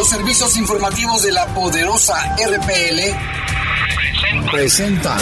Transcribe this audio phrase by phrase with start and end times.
[0.00, 3.00] Los servicios informativos de la poderosa RPL
[4.50, 5.20] presentan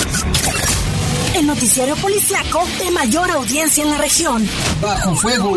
[1.34, 4.48] el noticiario policiaco de mayor audiencia en la región.
[4.80, 5.56] Bajo fuego.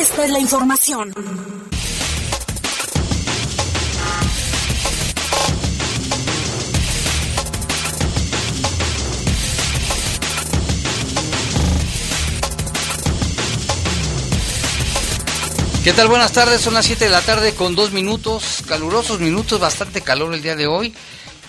[0.00, 1.12] esta es la información.
[15.82, 16.08] ¿Qué tal?
[16.08, 20.32] Buenas tardes, son las 7 de la tarde con dos minutos, calurosos minutos, bastante calor
[20.32, 20.94] el día de hoy.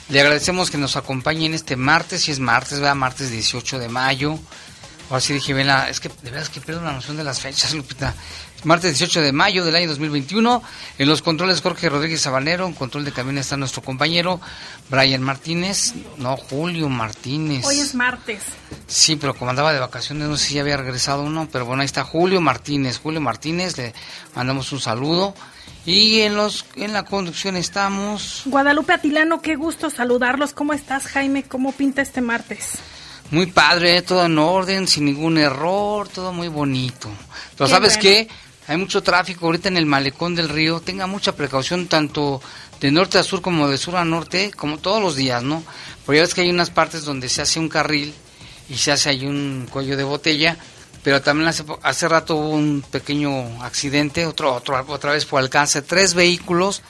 [0.10, 2.96] Le agradecemos que nos acompañen este martes, si es martes, ¿verdad?
[2.96, 4.40] Martes 18 de mayo.
[5.10, 7.40] Ahora sí dije, ven es que de verdad es que pierdo la noción de las
[7.40, 8.14] fechas, Lupita.
[8.66, 10.62] Martes 18 de mayo del año 2021.
[10.98, 12.68] En los controles Jorge Rodríguez Sabanero.
[12.68, 14.42] En control de cabina está nuestro compañero
[14.90, 15.94] Brian Martínez.
[16.18, 17.66] No, Julio Martínez.
[17.66, 18.44] Hoy es martes.
[18.88, 21.48] Sí, pero como andaba de vacaciones, no sé si ya había regresado o no.
[21.50, 23.00] Pero bueno, ahí está Julio Martínez.
[23.00, 23.94] Julio Martínez, le
[24.36, 25.34] mandamos un saludo.
[25.86, 28.44] Y en los en la conducción estamos.
[28.46, 30.54] Guadalupe Atilano, qué gusto saludarlos.
[30.54, 31.44] ¿Cómo estás, Jaime?
[31.44, 32.80] ¿Cómo pinta este martes?
[33.32, 37.10] Muy padre, todo en orden, sin ningún error, todo muy bonito.
[37.56, 38.28] Pero ¿sabes qué?
[38.70, 40.80] Hay mucho tráfico ahorita en el malecón del río.
[40.80, 42.40] Tenga mucha precaución tanto
[42.80, 45.64] de norte a sur como de sur a norte, como todos los días, ¿no?
[46.06, 48.14] Porque ya ves que hay unas partes donde se hace un carril
[48.70, 50.56] y se hace ahí un cuello de botella,
[51.04, 55.82] pero también hace, hace rato hubo un pequeño accidente, otro, otro, otra vez por alcance,
[55.82, 56.84] tres vehículos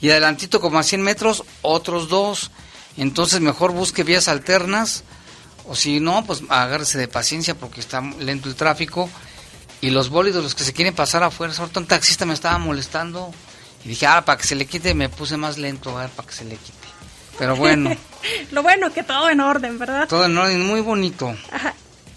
[0.00, 2.52] y adelantito como a 100 metros, otros dos.
[2.96, 5.02] Entonces mejor busque vías alternas
[5.66, 9.10] o si no, pues agárrese de paciencia porque está lento el tráfico
[9.84, 13.30] y los bólidos, los que se quieren pasar afuera, ahorita un taxista me estaba molestando
[13.84, 16.26] y dije, ah, para que se le quite, me puse más lento, a ver, para
[16.26, 16.88] que se le quite.
[17.38, 17.94] Pero bueno.
[18.50, 20.08] Lo bueno que todo en orden, ¿verdad?
[20.08, 21.36] Todo en orden, muy bonito.
[21.52, 21.74] Ajá.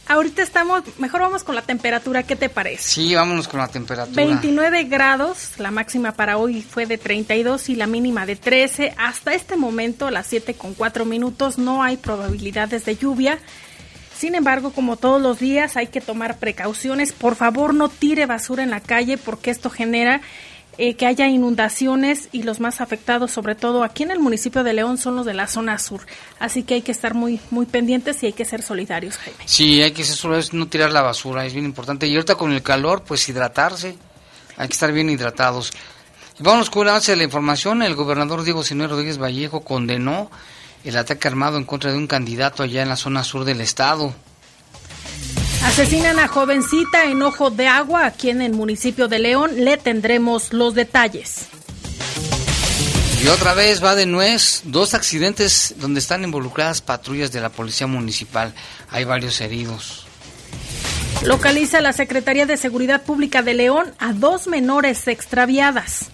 [0.08, 2.84] Ahorita estamos, mejor vamos con la temperatura, ¿qué te parece?
[2.84, 4.16] Sí, vámonos con la temperatura.
[4.16, 8.96] 29 grados, la máxima para hoy fue de 32 y la mínima de 13.
[8.98, 13.40] Hasta este momento, a las 7 con 4 minutos, no hay probabilidades de lluvia.
[14.18, 17.12] Sin embargo, como todos los días, hay que tomar precauciones.
[17.12, 20.22] Por favor, no tire basura en la calle porque esto genera
[20.80, 24.74] eh, que haya inundaciones y los más afectados, sobre todo aquí en el municipio de
[24.74, 26.02] León, son los de la zona sur.
[26.40, 29.40] Así que hay que estar muy, muy pendientes y hay que ser solidarios, Jaime.
[29.46, 32.08] Sí, hay que ser solidarios, no tirar la basura, es bien importante.
[32.08, 33.96] Y ahorita con el calor, pues hidratarse,
[34.58, 35.74] hay que estar bien hidratados.
[36.40, 37.82] Vamos con el de la información.
[37.82, 40.30] El gobernador Diego Sinué Rodríguez Vallejo condenó
[40.88, 44.14] el ataque armado en contra de un candidato allá en la zona sur del estado.
[45.64, 49.52] Asesinan a jovencita en Ojo de Agua, aquí en el municipio de León.
[49.66, 51.48] Le tendremos los detalles.
[53.22, 57.88] Y otra vez va de nuez, dos accidentes donde están involucradas patrullas de la Policía
[57.88, 58.54] Municipal.
[58.90, 60.06] Hay varios heridos.
[61.24, 66.12] Localiza la Secretaría de Seguridad Pública de León a dos menores extraviadas.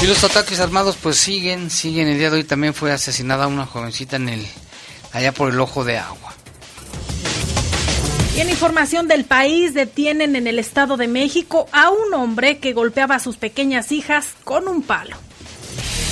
[0.00, 2.06] Y los ataques armados pues siguen, siguen.
[2.06, 4.46] El día de hoy también fue asesinada una jovencita en el
[5.12, 6.34] allá por el ojo de agua.
[8.36, 12.72] Y en información del país, detienen en el Estado de México a un hombre que
[12.72, 15.16] golpeaba a sus pequeñas hijas con un palo.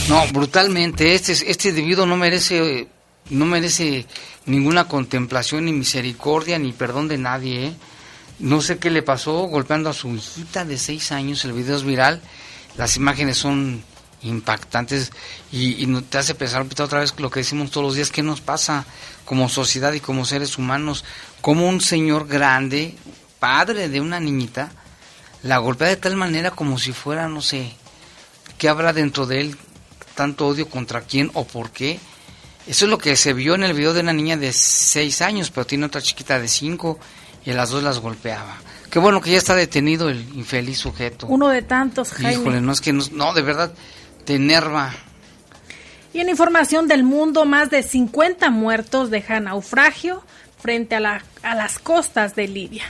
[0.09, 1.15] No, brutalmente.
[1.15, 2.89] Este, este individuo no merece,
[3.31, 4.07] no merece
[4.47, 7.67] ninguna contemplación, ni misericordia, ni perdón de nadie.
[7.67, 7.73] ¿eh?
[8.41, 11.45] No sé qué le pasó golpeando a su hijita de seis años.
[11.45, 12.21] El video es viral
[12.77, 13.83] las imágenes son
[14.23, 15.13] impactantes
[15.53, 18.85] y, te hace pensar otra vez lo que decimos todos los días, qué nos pasa
[19.25, 21.05] como sociedad y como seres humanos,
[21.41, 22.95] como un señor grande,
[23.39, 24.71] padre de una niñita,
[25.43, 27.73] la golpea de tal manera como si fuera, no sé,
[28.59, 29.59] qué habrá dentro de él,
[30.15, 32.01] tanto odio contra quién o por qué.
[32.67, 35.51] Eso es lo que se vio en el video de una niña de seis años,
[35.51, 36.99] pero tiene otra chiquita de cinco
[37.45, 38.57] y a las dos las golpeaba.
[38.97, 41.27] Qué bueno que ya está detenido el infeliz sujeto.
[41.27, 42.33] Uno de tantos, Jaime.
[42.33, 43.71] Híjole, no es que no, de verdad
[44.25, 44.91] te enerva.
[46.15, 50.25] Y en información del mundo, más de 50 muertos dejan naufragio
[50.59, 52.85] frente a, la, a las costas de Libia.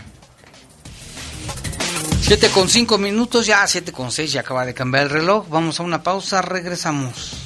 [2.20, 5.48] Siete con cinco minutos, ya siete con seis, ya acaba de cambiar el reloj.
[5.48, 7.45] Vamos a una pausa, regresamos.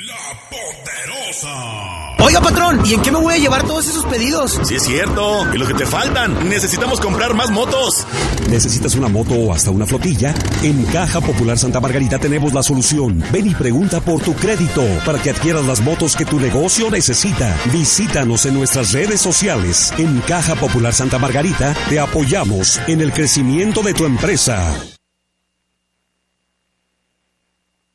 [0.00, 2.16] La Poderosa.
[2.24, 4.58] Oiga, patrón, ¿y en qué me voy a llevar todos esos pedidos?
[4.62, 5.46] Sí, es cierto.
[5.52, 6.48] Y lo que te faltan.
[6.48, 8.06] Necesitamos comprar más motos.
[8.48, 10.34] ¿Necesitas una moto o hasta una flotilla?
[10.62, 13.22] En Caja Popular Santa Margarita tenemos la solución.
[13.30, 17.54] Ven y pregunta por tu crédito para que adquieras las motos que tu negocio necesita.
[17.70, 19.92] Visítanos en nuestras redes sociales.
[19.98, 24.74] En Caja Popular Santa Margarita te apoyamos en el crecimiento de tu empresa.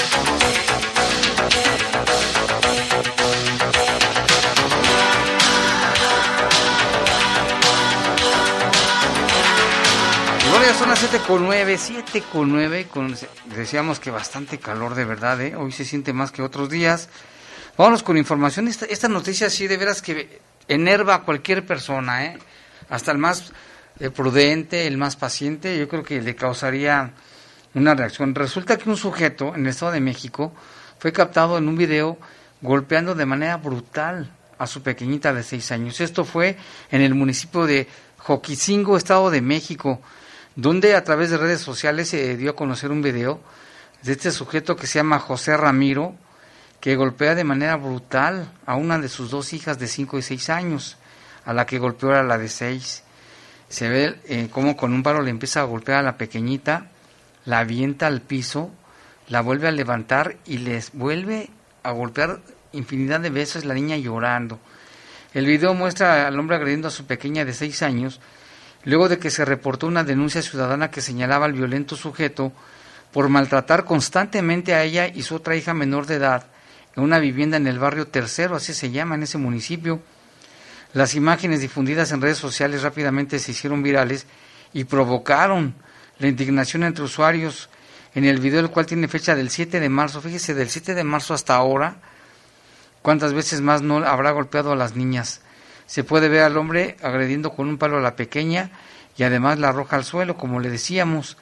[10.81, 13.15] Son las 7 con 9, 7 con 9, con,
[13.55, 15.55] decíamos que bastante calor de verdad, ¿eh?
[15.55, 17.07] hoy se siente más que otros días.
[17.77, 22.39] Vámonos con información, esta, esta noticia sí de veras que enerva a cualquier persona, ¿eh?
[22.89, 23.53] hasta el más
[23.99, 27.11] eh, prudente, el más paciente, yo creo que le causaría
[27.75, 28.33] una reacción.
[28.33, 30.51] Resulta que un sujeto en el Estado de México
[30.97, 32.17] fue captado en un video
[32.59, 36.01] golpeando de manera brutal a su pequeñita de 6 años.
[36.01, 36.57] Esto fue
[36.89, 40.01] en el municipio de Joquicingo, Estado de México
[40.55, 43.39] donde a través de redes sociales se dio a conocer un video
[44.03, 46.15] de este sujeto que se llama José Ramiro,
[46.79, 50.49] que golpea de manera brutal a una de sus dos hijas de 5 y 6
[50.49, 50.97] años,
[51.45, 53.03] a la que golpeó a la de 6.
[53.69, 56.87] Se ve eh, cómo con un palo le empieza a golpear a la pequeñita,
[57.45, 58.71] la avienta al piso,
[59.27, 61.49] la vuelve a levantar y les vuelve
[61.83, 62.41] a golpear
[62.73, 64.59] infinidad de veces la niña llorando.
[65.33, 68.19] El video muestra al hombre agrediendo a su pequeña de 6 años,
[68.83, 72.51] luego de que se reportó una denuncia ciudadana que señalaba al violento sujeto
[73.11, 76.47] por maltratar constantemente a ella y su otra hija menor de edad
[76.95, 80.01] en una vivienda en el barrio Tercero, así se llama en ese municipio.
[80.93, 84.25] Las imágenes difundidas en redes sociales rápidamente se hicieron virales
[84.73, 85.73] y provocaron
[86.19, 87.69] la indignación entre usuarios
[88.13, 90.21] en el video, el cual tiene fecha del 7 de marzo.
[90.21, 91.95] Fíjese, del 7 de marzo hasta ahora,
[93.01, 95.41] cuántas veces más no habrá golpeado a las niñas
[95.91, 98.71] se puede ver al hombre agrediendo con un palo a la pequeña
[99.17, 101.35] y además la arroja al suelo, como le decíamos.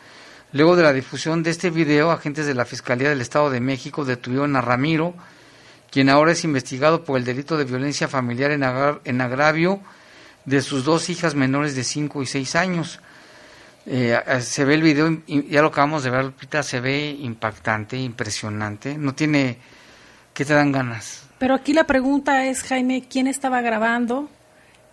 [0.54, 4.06] Luego de la difusión de este video, agentes de la Fiscalía del Estado de México
[4.06, 5.14] detuvieron a Ramiro,
[5.92, 8.64] quien ahora es investigado por el delito de violencia familiar en,
[9.06, 9.82] en agravio
[10.46, 13.00] de sus dos hijas menores de 5 y 6 años.
[13.86, 18.98] Eh, se ve el video, ya lo acabamos de ver, se ve impactante, impresionante.
[18.98, 19.60] No tiene
[20.34, 21.28] ¿qué te dan ganas?
[21.38, 24.28] Pero aquí la pregunta es, Jaime, ¿quién estaba grabando?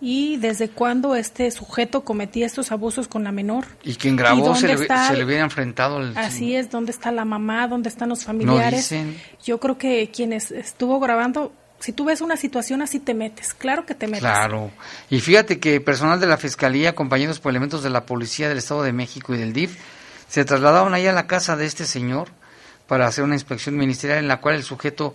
[0.00, 3.66] Y desde cuándo este sujeto cometía estos abusos con la menor.
[3.82, 6.00] Y quien grabó se, le, se, le, hubiera enfrentado.
[6.00, 6.16] El...
[6.16, 7.66] Así es, ¿dónde está la mamá?
[7.68, 8.94] ¿Dónde están los familiares?
[9.42, 13.86] Yo creo que quien estuvo grabando, si tú ves una situación así te metes, claro
[13.86, 14.20] que te metes.
[14.20, 14.70] Claro,
[15.08, 18.82] y fíjate que personal de la Fiscalía, acompañados por elementos de la Policía del Estado
[18.82, 19.78] de México y del DIF,
[20.28, 22.28] se trasladaron ahí a la casa de este señor
[22.86, 25.14] para hacer una inspección ministerial en la cual el sujeto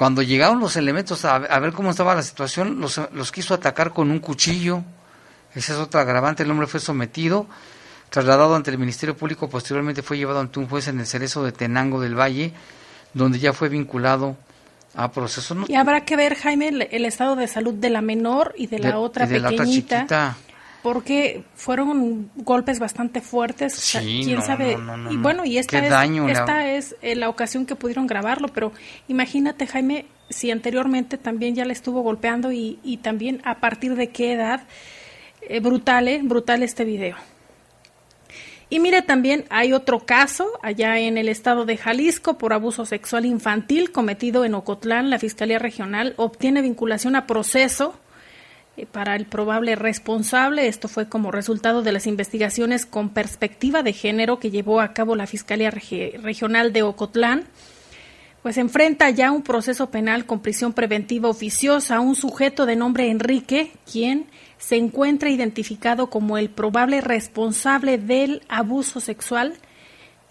[0.00, 4.10] cuando llegaron los elementos a, ver cómo estaba la situación, los, los, quiso atacar con
[4.10, 4.82] un cuchillo.
[5.54, 6.42] Esa es otra agravante.
[6.42, 7.46] El hombre fue sometido,
[8.08, 9.50] trasladado ante el Ministerio Público.
[9.50, 12.54] Posteriormente fue llevado ante un juez en el Cerezo de Tenango del Valle,
[13.12, 14.38] donde ya fue vinculado
[14.94, 15.54] a proceso.
[15.68, 18.98] Y habrá que ver, Jaime, el, estado de salud de la menor y de la
[18.98, 19.50] otra de pequeñita.
[19.50, 20.36] La otra chiquita
[20.82, 23.74] porque fueron golpes bastante fuertes.
[23.74, 24.78] Sí, quién sabe.
[25.10, 28.72] y bueno, y esta es, esta es eh, la ocasión que pudieron grabarlo, pero
[29.08, 34.08] imagínate, Jaime, si anteriormente también ya le estuvo golpeando y, y también a partir de
[34.10, 34.62] qué edad.
[35.42, 37.16] Eh, brutal, eh, brutal este video.
[38.68, 43.26] Y mire, también hay otro caso allá en el estado de Jalisco por abuso sexual
[43.26, 45.10] infantil cometido en Ocotlán.
[45.10, 47.98] La Fiscalía Regional obtiene vinculación a proceso
[48.92, 50.66] para el probable responsable.
[50.66, 55.16] Esto fue como resultado de las investigaciones con perspectiva de género que llevó a cabo
[55.16, 57.44] la Fiscalía Regional de Ocotlán.
[58.42, 63.10] Pues enfrenta ya un proceso penal con prisión preventiva oficiosa a un sujeto de nombre
[63.10, 69.54] Enrique, quien se encuentra identificado como el probable responsable del abuso sexual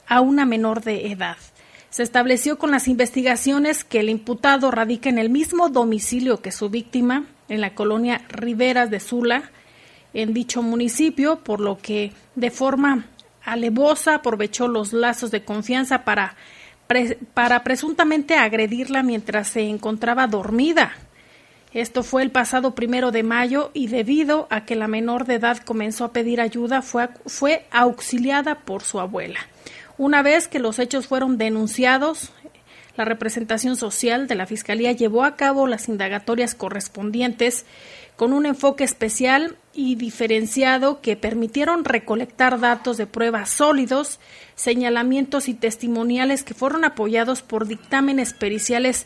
[0.07, 1.37] a una menor de edad.
[1.91, 6.69] Se estableció con las investigaciones que el imputado radica en el mismo domicilio que su
[6.69, 9.51] víctima, en la colonia Riveras de Sula,
[10.13, 13.05] en dicho municipio, por lo que de forma
[13.43, 16.35] alevosa aprovechó los lazos de confianza para,
[17.33, 20.93] para presuntamente agredirla mientras se encontraba dormida.
[21.73, 25.57] Esto fue el pasado primero de mayo y debido a que la menor de edad
[25.57, 29.39] comenzó a pedir ayuda, fue, fue auxiliada por su abuela.
[29.99, 32.31] Una vez que los hechos fueron denunciados,
[32.99, 37.65] la representación social de la Fiscalía llevó a cabo las indagatorias correspondientes
[38.17, 44.19] con un enfoque especial y diferenciado que permitieron recolectar datos de pruebas sólidos,
[44.55, 49.05] señalamientos y testimoniales que fueron apoyados por dictámenes periciales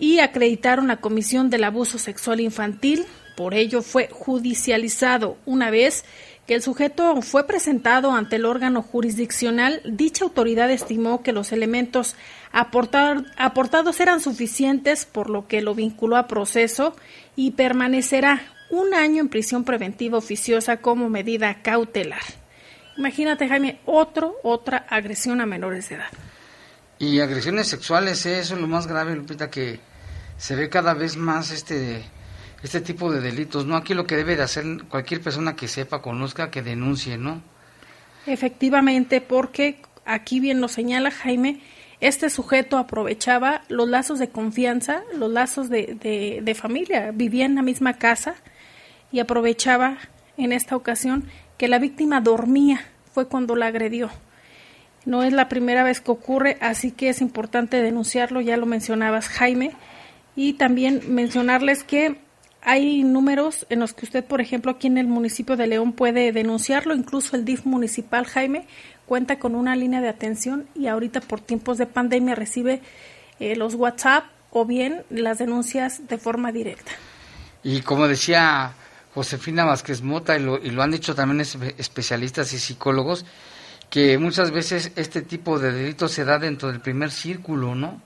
[0.00, 3.06] y acreditaron la comisión del abuso sexual infantil.
[3.36, 6.04] Por ello fue judicializado una vez
[6.48, 12.16] que el sujeto fue presentado ante el órgano jurisdiccional, dicha autoridad estimó que los elementos
[12.52, 16.96] aportados eran suficientes, por lo que lo vinculó a proceso
[17.36, 22.22] y permanecerá un año en prisión preventiva oficiosa como medida cautelar.
[22.96, 26.10] Imagínate, Jaime, otro, otra agresión a menores de edad.
[26.98, 28.40] Y agresiones sexuales, ¿eh?
[28.40, 29.78] eso es lo más grave, Lupita, que
[30.36, 32.02] se ve cada vez más este
[32.62, 33.76] este tipo de delitos, ¿no?
[33.76, 37.40] Aquí lo que debe de hacer cualquier persona que sepa, conozca, que denuncie, ¿no?
[38.26, 41.60] Efectivamente, porque aquí bien lo señala Jaime,
[42.00, 47.62] este sujeto aprovechaba los lazos de confianza, los lazos de, de, familia, vivía en la
[47.62, 48.36] misma casa
[49.10, 49.98] y aprovechaba
[50.36, 51.24] en esta ocasión
[51.56, 52.80] que la víctima dormía,
[53.12, 54.10] fue cuando la agredió.
[55.06, 59.28] No es la primera vez que ocurre, así que es importante denunciarlo, ya lo mencionabas
[59.28, 59.72] Jaime,
[60.36, 62.18] y también mencionarles que
[62.62, 66.30] hay números en los que usted, por ejemplo, aquí en el municipio de León puede
[66.30, 68.66] denunciarlo, incluso el DIF municipal Jaime
[69.08, 72.82] cuenta con una línea de atención y ahorita por tiempos de pandemia recibe
[73.40, 76.92] eh, los WhatsApp o bien las denuncias de forma directa.
[77.62, 78.72] Y como decía
[79.14, 83.24] Josefina Vázquez Mota, y lo, y lo han dicho también especialistas y psicólogos,
[83.90, 88.02] que muchas veces este tipo de delitos se da dentro del primer círculo, ¿no?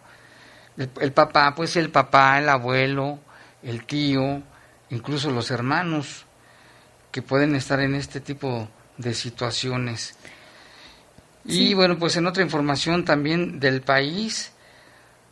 [0.77, 3.19] El, el papá, pues el papá, el abuelo,
[3.63, 4.43] el tío,
[4.91, 6.27] incluso los hermanos
[7.11, 10.17] que pueden estar en este tipo de situaciones.
[11.45, 14.53] Y bueno, pues en otra información también del país,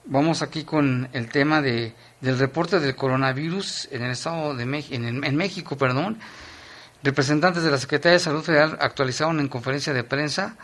[0.05, 4.95] vamos aquí con el tema de, del reporte del coronavirus en el estado de México,
[4.95, 6.19] en, México, perdón.
[7.03, 10.57] Representantes de la Secretaría de Salud Federal actualizaron en conferencia de prensa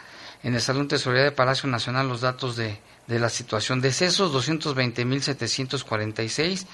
[0.42, 3.80] en el Salón Tesorería de Palacio Nacional los datos de, de la situación.
[3.80, 6.66] Decesos 220.746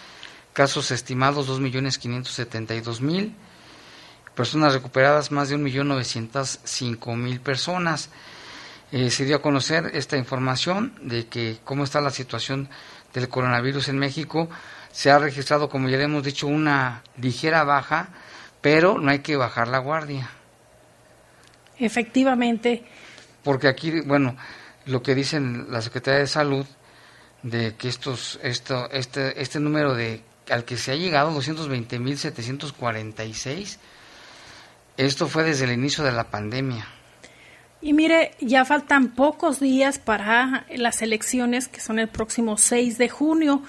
[0.52, 3.32] casos estimados 2.572.000,
[4.34, 8.10] personas recuperadas más de 1.905.000 personas.
[8.92, 12.68] Eh, se dio a conocer esta información de que cómo está la situación
[13.14, 14.50] del coronavirus en México.
[14.92, 18.11] Se ha registrado, como ya le hemos dicho, una ligera baja,
[18.61, 20.28] pero no hay que bajar la guardia.
[21.78, 22.84] Efectivamente.
[23.42, 24.37] Porque aquí, bueno,
[24.84, 26.66] lo que dicen la Secretaría de Salud
[27.42, 33.78] de que estos, esto, este, este número de al que se ha llegado, 220.746,
[34.99, 36.87] esto fue desde el inicio de la pandemia.
[37.82, 43.08] Y mire, ya faltan pocos días para las elecciones que son el próximo 6 de
[43.08, 43.62] junio.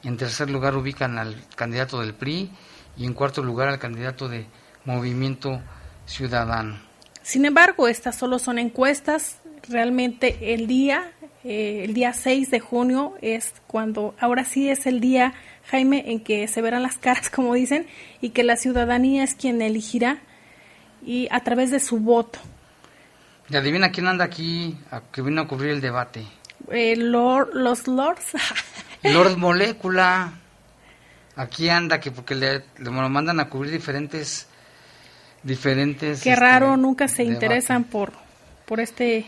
[0.04, 2.52] En tercer lugar ubican al candidato del PRI
[2.98, 4.46] y en cuarto lugar al candidato de
[4.86, 5.62] Movimiento
[6.06, 6.80] Ciudadano.
[7.24, 9.38] Sin embargo, estas solo son encuestas.
[9.68, 11.12] Realmente el día
[11.48, 15.36] eh, el día 6 de junio es cuando, ahora sí es el día,
[15.68, 17.86] Jaime, en que se verán las caras, como dicen,
[18.20, 20.18] y que la ciudadanía es quien elegirá
[21.06, 22.40] y a través de su voto.
[23.48, 24.76] Y adivina quién anda aquí
[25.12, 26.26] que vino a cubrir el debate.
[26.72, 28.34] Eh, Lord, los Lords.
[29.04, 30.34] Lord Molécula.
[31.36, 34.48] Aquí anda, que porque le, le mandan a cubrir diferentes
[35.44, 38.14] diferentes Qué raro, este, nunca se interesan por
[38.66, 39.26] por este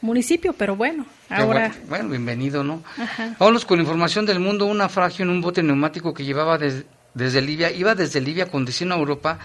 [0.00, 1.74] municipio, pero bueno, ahora...
[1.88, 2.82] Bueno, bienvenido, ¿no?
[2.96, 3.34] Ajá.
[3.38, 4.66] Vámonos con información del mundo.
[4.66, 8.94] Un naufragio en un bote neumático que llevaba desde Libia, iba desde Libia con destino
[8.94, 9.38] a Europa,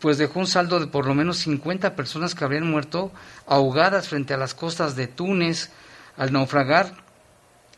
[0.00, 3.12] pues dejó un saldo de por lo menos 50 personas que habrían muerto
[3.46, 5.70] ahogadas frente a las costas de Túnez
[6.16, 7.04] al naufragar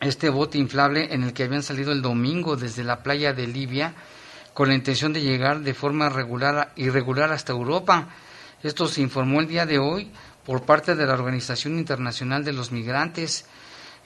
[0.01, 3.95] este bote inflable en el que habían salido el domingo desde la playa de Libia
[4.53, 8.09] con la intención de llegar de forma regular, irregular hasta Europa.
[8.63, 10.11] Esto se informó el día de hoy
[10.45, 13.47] por parte de la Organización Internacional de los Migrantes.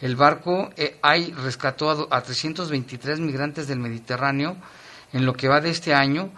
[0.01, 0.99] El barco eh,
[1.37, 4.57] rescató a, a 323 migrantes del Mediterráneo
[5.13, 6.31] en lo que va de este año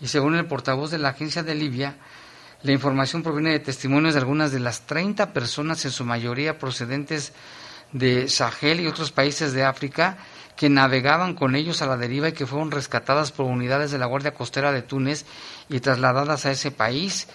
[0.00, 1.96] y según el portavoz de la agencia de Libia,
[2.62, 7.32] la información proviene de testimonios de algunas de las 30 personas, en su mayoría procedentes
[7.92, 10.18] de Sahel y otros países de África,
[10.56, 14.04] que navegaban con ellos a la deriva y que fueron rescatadas por unidades de la
[14.04, 15.24] Guardia Costera de Túnez
[15.70, 17.28] y trasladadas a ese país.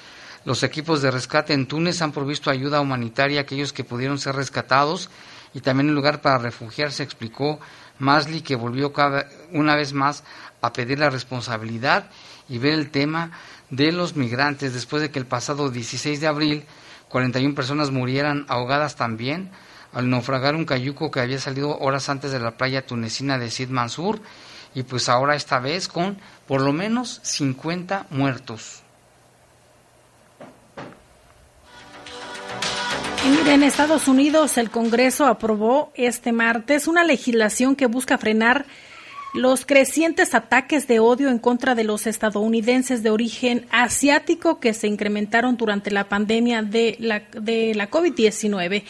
[0.46, 4.36] Los equipos de rescate en Túnez han provisto ayuda humanitaria a aquellos que pudieron ser
[4.36, 5.10] rescatados
[5.56, 7.60] y también un lugar para refugiarse, explicó
[7.98, 8.94] Masli, que volvió
[9.52, 10.24] una vez más
[10.62, 12.12] a pedir la responsabilidad
[12.48, 13.32] y ver el tema
[13.70, 16.66] de los migrantes después de que el pasado 16 de abril
[17.10, 19.52] 41 personas murieran ahogadas también
[19.94, 23.70] al naufragar un cayuco que había salido horas antes de la playa tunecina de Sid
[23.70, 24.20] Mansur
[24.74, 28.82] y pues ahora esta vez con por lo menos 50 muertos.
[33.48, 38.66] en Estados Unidos el Congreso aprobó este martes una legislación que busca frenar
[39.36, 44.88] los crecientes ataques de odio en contra de los estadounidenses de origen asiático que se
[44.88, 48.84] incrementaron durante la pandemia de la, de la COVID-19.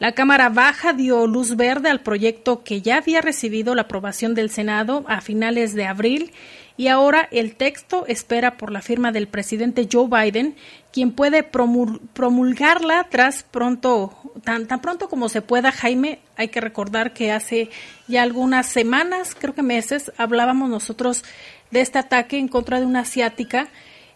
[0.00, 4.50] La Cámara Baja dio luz verde al proyecto que ya había recibido la aprobación del
[4.50, 6.32] Senado a finales de abril
[6.76, 10.56] y ahora el texto espera por la firma del presidente Joe Biden,
[10.92, 16.20] quien puede promulgarla tras pronto, tan, tan pronto como se pueda, Jaime.
[16.36, 17.70] Hay que recordar que hace
[18.08, 21.24] ya algunas semanas, creo que meses, hablábamos nosotros
[21.70, 23.68] de este ataque en contra de una asiática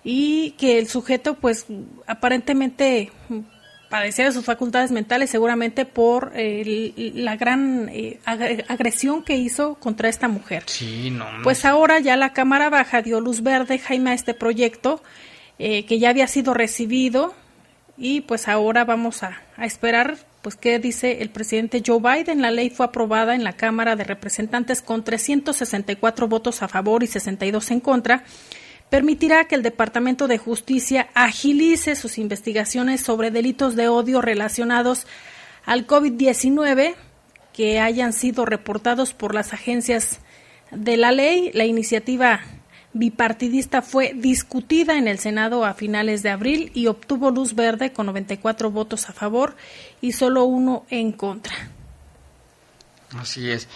[0.04, 1.66] y que el sujeto, pues,
[2.06, 3.10] aparentemente
[3.88, 10.08] padecía de sus facultades mentales seguramente por eh, la gran eh, agresión que hizo contra
[10.08, 10.64] esta mujer.
[10.66, 15.02] Sí, no, Pues ahora ya la Cámara Baja dio luz verde, Jaime, a este proyecto
[15.58, 17.34] eh, que ya había sido recibido
[17.96, 22.42] y pues ahora vamos a, a esperar pues qué dice el presidente Joe Biden.
[22.42, 27.06] La ley fue aprobada en la Cámara de Representantes con 364 votos a favor y
[27.06, 28.24] 62 en contra
[28.90, 35.06] permitirá que el Departamento de Justicia agilice sus investigaciones sobre delitos de odio relacionados
[35.64, 36.94] al COVID-19
[37.52, 40.20] que hayan sido reportados por las agencias
[40.70, 41.50] de la ley.
[41.54, 42.40] La iniciativa
[42.92, 48.06] bipartidista fue discutida en el Senado a finales de abril y obtuvo luz verde con
[48.06, 49.56] 94 votos a favor
[50.00, 51.54] y solo uno en contra.
[53.16, 53.68] Así es.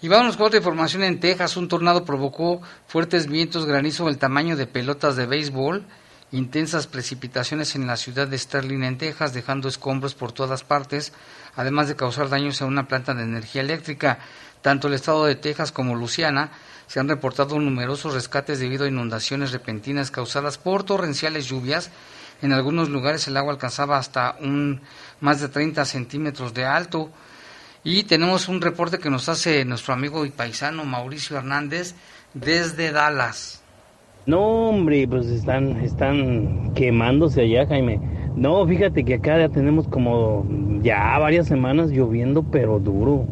[0.00, 1.56] Y vamos con otra información en Texas.
[1.56, 5.84] Un tornado provocó fuertes vientos, granizo del tamaño de pelotas de béisbol,
[6.30, 11.12] intensas precipitaciones en la ciudad de Sterling, en Texas, dejando escombros por todas partes,
[11.56, 14.20] además de causar daños a una planta de energía eléctrica.
[14.62, 16.52] Tanto el estado de Texas como Luisiana
[16.86, 21.90] se han reportado numerosos rescates debido a inundaciones repentinas causadas por torrenciales lluvias.
[22.40, 24.80] En algunos lugares el agua alcanzaba hasta un
[25.20, 27.10] más de 30 centímetros de alto.
[27.90, 31.94] Y tenemos un reporte que nos hace nuestro amigo y paisano Mauricio Hernández
[32.34, 33.62] desde Dallas.
[34.26, 37.98] No, hombre, pues están, están quemándose allá, Jaime.
[38.36, 40.46] No, fíjate que acá ya tenemos como
[40.82, 43.24] ya varias semanas lloviendo, pero duro.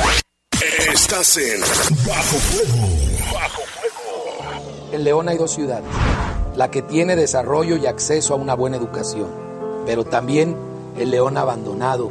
[0.92, 1.62] Estás en
[2.08, 2.88] Bajo Fuego.
[3.34, 4.92] Bajo Fuego.
[4.94, 5.86] En León hay dos ciudades.
[6.56, 9.30] La que tiene desarrollo y acceso a una buena educación,
[9.86, 10.58] pero también
[10.98, 12.10] el León abandonado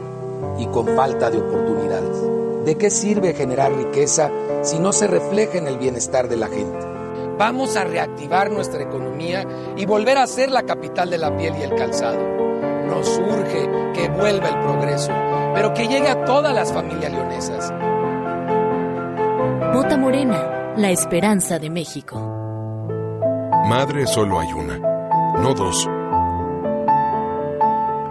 [0.58, 2.29] y con falta de oportunidades.
[2.70, 4.30] ¿De qué sirve generar riqueza
[4.62, 6.78] si no se refleja en el bienestar de la gente?
[7.36, 9.44] Vamos a reactivar nuestra economía
[9.76, 12.20] y volver a ser la capital de la piel y el calzado.
[12.86, 15.10] Nos urge que vuelva el progreso,
[15.52, 17.72] pero que llegue a todas las familias leonesas.
[19.74, 22.20] Vota Morena, la esperanza de México.
[23.68, 24.78] Madre solo hay una,
[25.40, 25.88] no dos.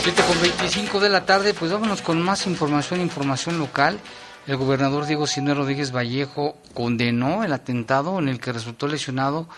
[0.02, 4.00] 7 con 25 de la tarde, pues vámonos con más información, información local.
[4.46, 9.50] El gobernador Diego Sinue Rodríguez Vallejo condenó el atentado en el que resultó lesionado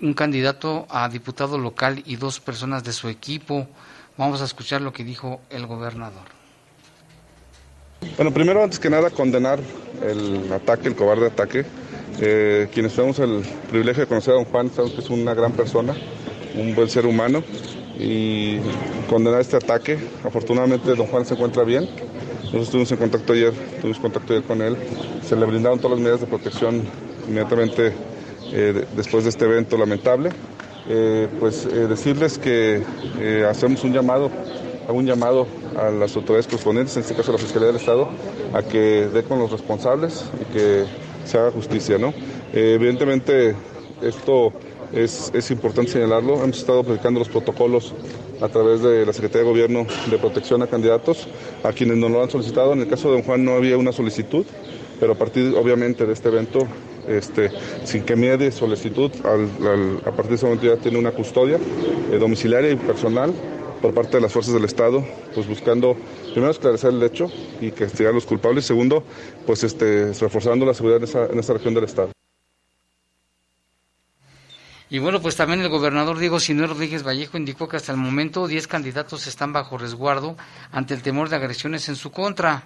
[0.00, 3.66] un candidato a diputado local y dos personas de su equipo.
[4.16, 6.24] Vamos a escuchar lo que dijo el gobernador.
[8.16, 9.60] Bueno, primero, antes que nada, condenar
[10.02, 11.64] el ataque, el cobarde ataque.
[12.20, 15.52] Eh, quienes tenemos el privilegio de conocer a don Juan, sabemos que es una gran
[15.52, 15.94] persona,
[16.54, 17.42] un buen ser humano,
[17.98, 18.58] y
[19.08, 19.98] condenar este ataque.
[20.24, 21.88] Afortunadamente, don Juan se encuentra bien.
[22.42, 24.76] Nosotros estuvimos en contacto ayer, tuvimos contacto ayer con él.
[25.24, 26.82] Se le brindaron todas las medidas de protección
[27.26, 27.94] inmediatamente
[28.52, 30.30] eh, después de este evento lamentable.
[30.88, 32.82] Eh, pues eh, decirles que
[33.48, 34.30] hacemos un llamado,
[34.88, 38.08] un llamado a las autoridades correspondientes, en este caso a la Fiscalía del Estado,
[38.52, 40.84] a que dé con los responsables y que
[41.24, 41.98] se haga justicia.
[41.98, 42.12] ¿no?
[42.52, 43.54] evidentemente
[44.02, 44.52] esto
[44.92, 47.94] es, es, importante señalarlo, hemos estado aplicando los protocolos
[48.42, 51.28] a través de la Secretaría de Gobierno de Protección a Candidatos,
[51.62, 52.72] a quienes nos lo han solicitado.
[52.72, 54.44] En el caso de don Juan no había una solicitud,
[54.98, 56.66] pero a partir obviamente de este evento,
[57.08, 57.50] este,
[57.84, 62.70] sin que medie solicitud, a partir de ese momento ya tiene una custodia eh, domiciliaria
[62.70, 63.32] y personal
[63.80, 65.96] por parte de las fuerzas del Estado, pues buscando
[66.32, 69.02] primero esclarecer el hecho y castigar a los culpables, segundo,
[69.44, 72.12] pues este, reforzando la seguridad en esa, en esa región del Estado.
[74.92, 78.46] Y bueno, pues también el gobernador Diego Sinue Rodríguez Vallejo indicó que hasta el momento
[78.46, 80.36] 10 candidatos están bajo resguardo
[80.70, 82.64] ante el temor de agresiones en su contra.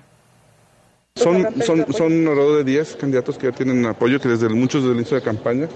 [1.17, 4.93] Son, son, son alrededor de 10 candidatos que ya tienen apoyo, que desde muchos desde
[4.93, 5.67] el inicio de campaña,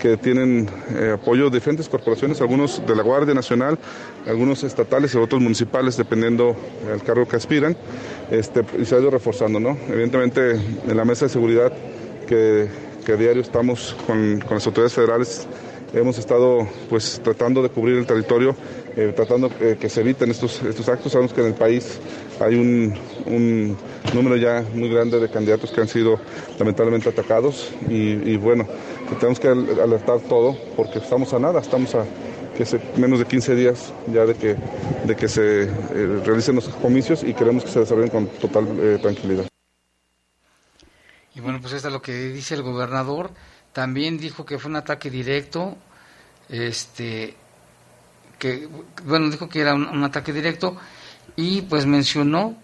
[0.00, 3.78] que tienen eh, apoyo de diferentes corporaciones, algunos de la Guardia Nacional,
[4.26, 6.56] algunos estatales y otros municipales, dependiendo
[6.86, 7.76] del cargo que aspiran,
[8.30, 9.76] este, y se ha ido reforzando, ¿no?
[9.86, 11.72] Evidentemente, en la mesa de seguridad
[12.26, 12.68] que,
[13.04, 15.46] que a diario estamos con, con las autoridades federales
[15.96, 18.54] hemos estado pues tratando de cubrir el territorio,
[18.96, 21.12] eh, tratando eh, que se eviten estos, estos actos.
[21.12, 21.98] Sabemos que en el país
[22.40, 22.94] hay un,
[24.14, 26.20] número ya muy grande de candidatos que han sido
[26.58, 28.66] lamentablemente atacados y, bueno,
[29.18, 32.04] tenemos que alertar todo porque estamos a nada, estamos a
[32.96, 34.56] menos de 15 días ya de que,
[35.04, 35.68] de que se eh,
[36.24, 38.66] realicen los comicios y queremos que se desarrollen con total
[39.02, 39.46] tranquilidad.
[41.34, 43.30] Y bueno, pues esto es lo que dice el gobernador.
[43.76, 45.76] También dijo que fue un ataque directo,
[46.48, 47.36] este,
[48.38, 48.68] que,
[49.04, 50.76] bueno, dijo que era un, ataque directo
[51.36, 52.54] y pues mencionó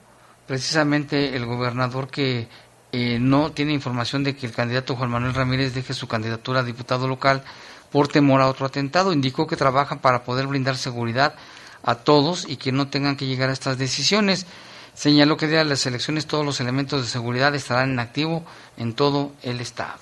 [0.47, 2.49] precisamente el gobernador que
[2.93, 6.65] eh, no tiene información de que el candidato Juan Manuel Ramírez deje su candidatura a
[6.65, 7.43] diputado local
[7.91, 9.13] por temor a otro atentado.
[9.13, 11.35] Indicó que trabajan para poder brindar seguridad
[11.83, 14.47] a todos y que no tengan que llegar a estas decisiones.
[14.95, 18.45] Señaló que de las elecciones todos los elementos de seguridad estarán en activo
[18.77, 19.99] en todo el estado.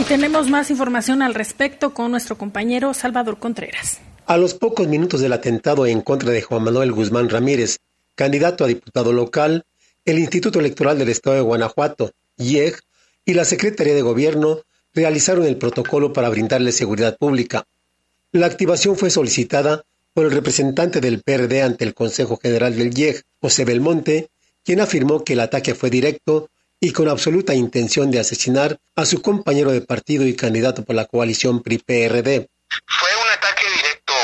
[0.00, 3.98] Y tenemos más información al respecto con nuestro compañero Salvador Contreras.
[4.24, 7.80] A los pocos minutos del atentado en contra de Juan Manuel Guzmán Ramírez,
[8.14, 9.66] candidato a diputado local,
[10.06, 12.80] el Instituto Electoral del Estado de Guanajuato, IEG,
[13.26, 14.62] y la Secretaría de Gobierno
[14.94, 17.66] realizaron el protocolo para brindarle seguridad pública.
[18.32, 19.84] La activación fue solicitada
[20.14, 24.30] por el representante del PRD ante el Consejo General del IEG, José Belmonte,
[24.64, 26.48] quien afirmó que el ataque fue directo
[26.80, 31.04] y con absoluta intención de asesinar a su compañero de partido y candidato por la
[31.04, 32.48] coalición PRI-PRD.
[32.86, 34.14] Fue un ataque directo,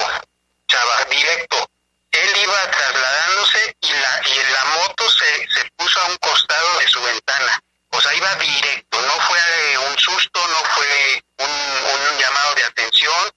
[0.66, 1.69] Chava, directo.
[2.11, 6.88] Él iba trasladándose y la, y la moto se, se puso a un costado de
[6.88, 7.61] su ventana.
[7.90, 9.38] O sea, iba directo, no fue
[9.90, 13.31] un susto, no fue un, un llamado de atención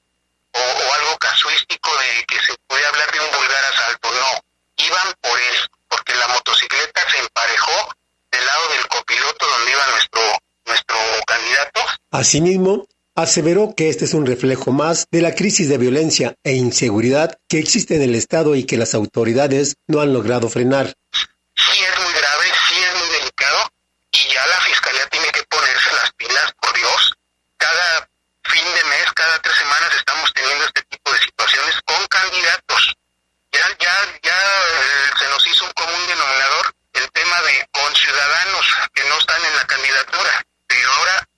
[0.53, 4.41] o, o, algo casuístico de que se puede hablar de un vulgar asalto, no.
[4.77, 7.89] Iban por eso, porque la motocicleta se emparejó
[8.31, 10.21] del lado del copiloto donde iba nuestro,
[10.65, 11.81] nuestro candidato.
[12.19, 17.39] Asimismo, aseveró que este es un reflejo más de la crisis de violencia e inseguridad
[17.47, 20.91] que existe en el Estado y que las autoridades no han logrado frenar.
[21.55, 23.71] Sí es muy grave, sí es muy delicado
[24.11, 27.13] y ya la Fiscalía tiene que ponerse las pilas, por Dios.
[27.55, 28.09] Cada
[28.51, 32.97] fin de mes, cada tres semanas estamos teniendo este tipo de situaciones con candidatos.
[33.53, 33.95] Ya, ya,
[34.27, 39.17] ya eh, se nos hizo un común denominador el tema de con ciudadanos que no
[39.17, 41.28] están en la candidatura, pero ahora.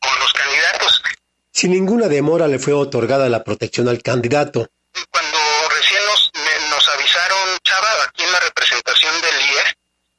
[1.62, 4.66] Sin ninguna demora le fue otorgada la protección al candidato.
[5.12, 5.38] Cuando
[5.70, 6.32] recién nos,
[6.72, 9.74] nos avisaron, Chava, aquí en la representación del IEF,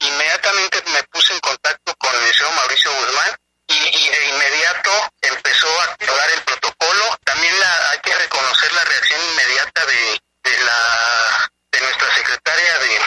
[0.07, 3.35] inmediatamente me puse en contacto con el señor Mauricio Guzmán
[3.67, 7.19] y, de inmediato empezó a activar el protocolo.
[7.25, 13.01] También la, hay que reconocer la reacción inmediata de, de, la, de nuestra secretaria de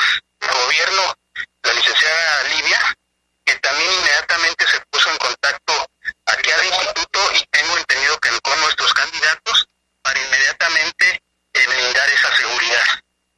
[0.65, 1.03] gobierno
[1.63, 2.97] la licenciada Livia,
[3.45, 5.87] que también inmediatamente se puso en contacto
[6.25, 6.65] aquí al
[8.21, 9.67] que con nuestros candidatos
[10.01, 11.06] para inmediatamente
[11.54, 12.86] eh, brindar esa seguridad.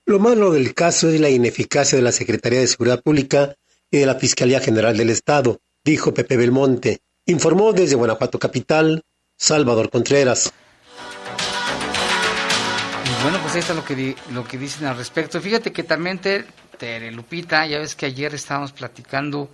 [0.05, 3.55] Lo malo del caso es la ineficacia de la Secretaría de Seguridad Pública
[3.91, 6.99] y de la Fiscalía General del Estado, dijo Pepe Belmonte.
[7.25, 9.03] Informó desde Guanajuato Capital,
[9.37, 10.53] Salvador Contreras.
[13.23, 15.41] bueno, pues ahí está lo que, lo que dicen al respecto.
[15.41, 16.45] Fíjate que también te,
[16.77, 19.49] Tere Lupita, ya ves que ayer estábamos platicando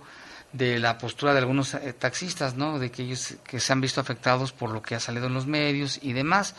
[0.54, 2.78] de la postura de algunos eh, taxistas, ¿no?
[2.78, 5.46] De que ellos que se han visto afectados por lo que ha salido en los
[5.46, 6.54] medios y demás.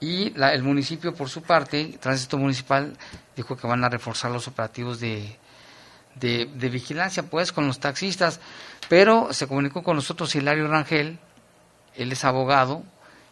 [0.00, 2.96] Y la, el municipio, por su parte, Tránsito Municipal,
[3.36, 5.36] dijo que van a reforzar los operativos de,
[6.14, 8.40] de, de, vigilancia, pues, con los taxistas.
[8.88, 11.18] Pero se comunicó con nosotros Hilario Rangel,
[11.94, 12.84] él es abogado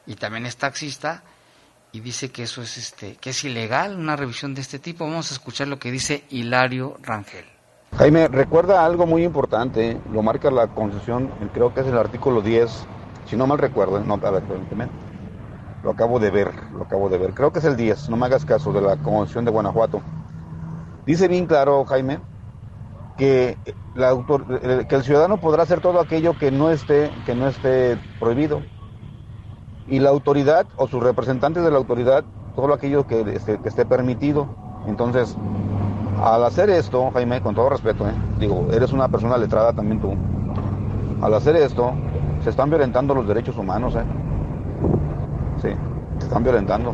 [0.07, 1.23] y también es taxista,
[1.93, 5.07] y dice que eso es este que es ilegal una revisión de este tipo.
[5.07, 7.54] Vamos a escuchar lo que dice Hilario Rangel.
[7.99, 12.87] Jaime, recuerda algo muy importante, lo marca la concesión, creo que es el artículo 10,
[13.25, 14.43] si no mal recuerdo, no, a ver,
[15.85, 17.35] lo acabo de ver, lo acabo de ver.
[17.35, 20.03] Creo que es el 10, no me hagas caso, de la Convención de Guanajuato.
[21.07, 22.19] Dice bien claro, Jaime,
[23.19, 23.59] eh,
[24.89, 28.63] que el ciudadano podrá hacer todo aquello que no esté, que no esté prohibido.
[29.87, 32.25] Y la autoridad o sus representantes de la autoridad,
[32.57, 34.49] todo aquello que esté, que esté permitido.
[34.89, 35.37] Entonces,
[36.23, 38.15] al hacer esto, Jaime, con todo respeto, ¿eh?
[38.39, 40.15] digo, eres una persona letrada también tú.
[41.21, 41.93] Al hacer esto,
[42.43, 44.05] se están violentando los derechos humanos, ¿eh?
[45.61, 45.69] Sí,
[46.19, 46.93] se están violentando.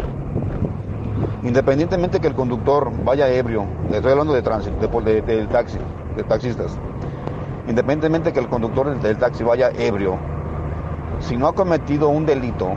[1.42, 5.78] Independientemente que el conductor vaya ebrio, estoy hablando de tránsito, de, del taxi,
[6.16, 6.78] de taxistas.
[7.68, 10.18] Independientemente que el conductor del taxi vaya ebrio,
[11.20, 12.70] si no ha cometido un delito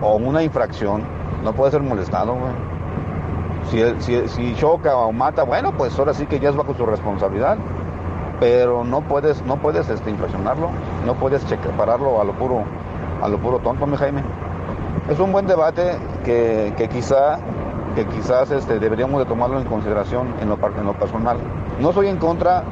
[0.00, 1.02] o una infracción,
[1.42, 2.36] no puede ser molestado,
[3.70, 6.84] Si, si, si, choca o mata, bueno, pues ahora sí que ya es bajo su
[6.86, 7.58] responsabilidad.
[8.40, 10.70] Pero no puedes, no puedes este, infraccionarlo,
[11.06, 12.64] no puedes cheque, pararlo a lo puro,
[13.22, 14.22] a lo puro tonto, mi Jaime.
[15.08, 17.38] Es un buen debate que, que quizá
[17.94, 21.38] que quizás este, deberíamos de tomarlo en consideración en lo, en lo personal.
[21.80, 22.64] No soy en contra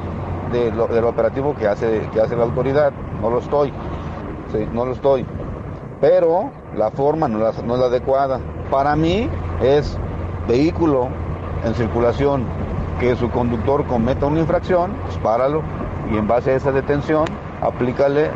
[0.51, 3.73] de lo, del operativo que hace, que hace la autoridad, no lo estoy,
[4.73, 5.25] no lo estoy,
[6.01, 8.39] pero la forma no, no es la adecuada.
[8.69, 9.29] Para mí
[9.61, 9.97] es
[10.47, 11.09] vehículo
[11.63, 12.45] en circulación
[12.99, 15.61] que su conductor cometa una infracción, pues páralo
[16.11, 17.25] y en base a esa detención
[17.61, 18.29] aplícale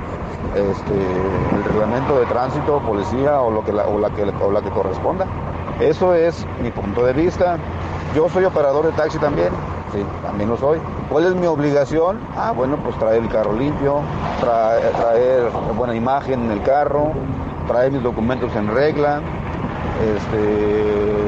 [0.55, 4.61] este, el reglamento de tránsito, policía o, lo que la, o la, que, o la
[4.61, 5.25] que corresponda.
[5.79, 7.57] Eso es mi punto de vista.
[8.15, 9.49] Yo soy operador de taxi también,
[9.93, 10.79] sí, también lo soy.
[11.09, 12.19] ¿Cuál es mi obligación?
[12.35, 14.01] Ah, bueno, pues traer el carro limpio,
[14.39, 15.43] traer, traer
[15.77, 17.11] buena imagen en el carro,
[17.67, 19.21] traer mis documentos en regla,
[20.15, 21.27] este,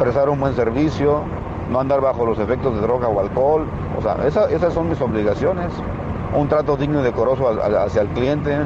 [0.00, 1.20] prestar un buen servicio,
[1.70, 3.66] no andar bajo los efectos de droga o alcohol.
[3.98, 5.70] O sea, esas son mis obligaciones.
[6.34, 8.56] Un trato digno y decoroso hacia el cliente.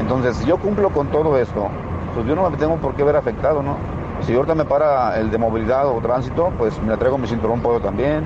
[0.00, 1.68] Entonces, si yo cumplo con todo esto,
[2.14, 3.76] pues yo no me tengo por qué ver afectado, ¿no?
[4.22, 7.80] Si ahorita me para el de movilidad o tránsito, pues me traigo mi cinturón puedo
[7.80, 8.24] también.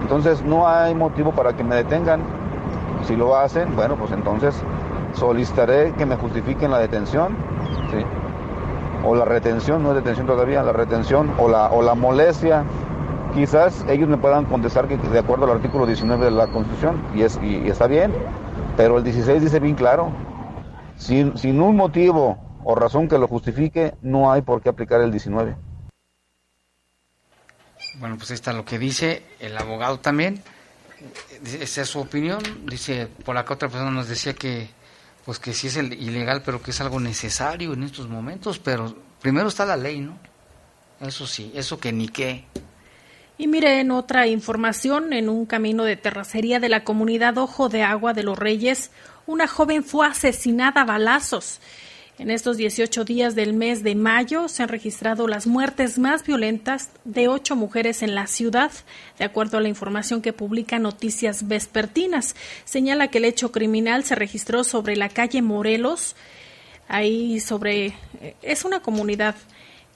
[0.00, 2.20] Entonces no hay motivo para que me detengan.
[3.02, 4.62] Si lo hacen, bueno, pues entonces
[5.12, 7.36] solicitaré que me justifiquen la detención.
[9.08, 12.62] O la retención, no es detención todavía, la retención o la, o la molestia.
[13.32, 17.22] Quizás ellos me puedan contestar que de acuerdo al artículo 19 de la Constitución, y,
[17.22, 18.12] es, y, está bien,
[18.76, 20.10] pero el 16 dice bien claro,
[20.98, 25.10] sin, sin un motivo o razón que lo justifique, no hay por qué aplicar el
[25.10, 25.56] 19.
[28.00, 30.42] Bueno, pues está lo que dice el abogado también.
[31.46, 32.42] Esa es su opinión.
[32.66, 34.68] Dice, por acá otra persona nos decía que,
[35.28, 38.58] pues que sí es ilegal, pero que es algo necesario en estos momentos.
[38.58, 40.18] Pero primero está la ley, ¿no?
[41.02, 42.46] Eso sí, eso que ni qué.
[43.36, 47.82] Y mire, en otra información, en un camino de terracería de la comunidad Ojo de
[47.82, 48.90] Agua de los Reyes,
[49.26, 51.60] una joven fue asesinada a balazos.
[52.18, 56.90] En estos 18 días del mes de mayo se han registrado las muertes más violentas
[57.04, 58.72] de ocho mujeres en la ciudad,
[59.20, 62.34] de acuerdo a la información que publica Noticias Vespertinas.
[62.64, 66.16] Señala que el hecho criminal se registró sobre la calle Morelos,
[66.88, 67.94] ahí sobre...
[68.20, 69.36] Eh, es una comunidad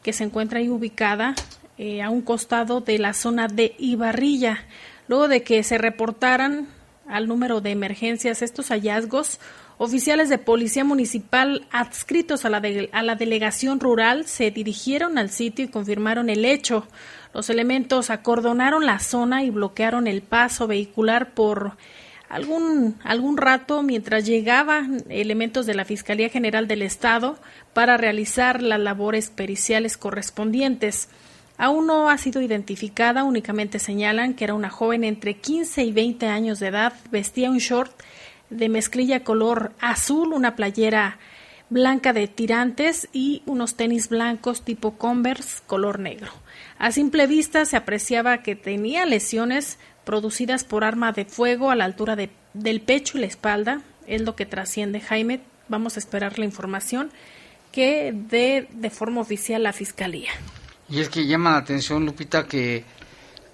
[0.05, 1.35] que se encuentra ahí ubicada
[1.77, 4.65] eh, a un costado de la zona de Ibarrilla.
[5.09, 6.69] Luego de que se reportaran
[7.13, 9.39] al número de emergencias estos hallazgos,
[9.79, 15.65] Oficiales de Policía Municipal adscritos a la, a la delegación rural se dirigieron al sitio
[15.65, 16.87] y confirmaron el hecho.
[17.35, 21.77] Los elementos acordonaron la zona y bloquearon el paso vehicular por
[22.29, 27.39] algún, algún rato mientras llegaban elementos de la Fiscalía General del Estado
[27.73, 31.09] para realizar las labores periciales correspondientes.
[31.63, 36.27] Aún no ha sido identificada, únicamente señalan que era una joven entre 15 y 20
[36.27, 37.93] años de edad, vestía un short
[38.51, 41.19] de mezclilla color azul, una playera
[41.71, 46.33] blanca de tirantes y unos tenis blancos tipo Converse color negro.
[46.81, 51.85] A simple vista se apreciaba que tenía lesiones producidas por arma de fuego a la
[51.85, 53.83] altura de, del pecho y la espalda.
[54.09, 55.39] Es lo que trasciende Jaime.
[55.69, 57.13] Vamos a esperar la información
[57.71, 60.33] que dé de forma oficial la Fiscalía.
[60.93, 62.85] Y es que llama la atención, Lupita, que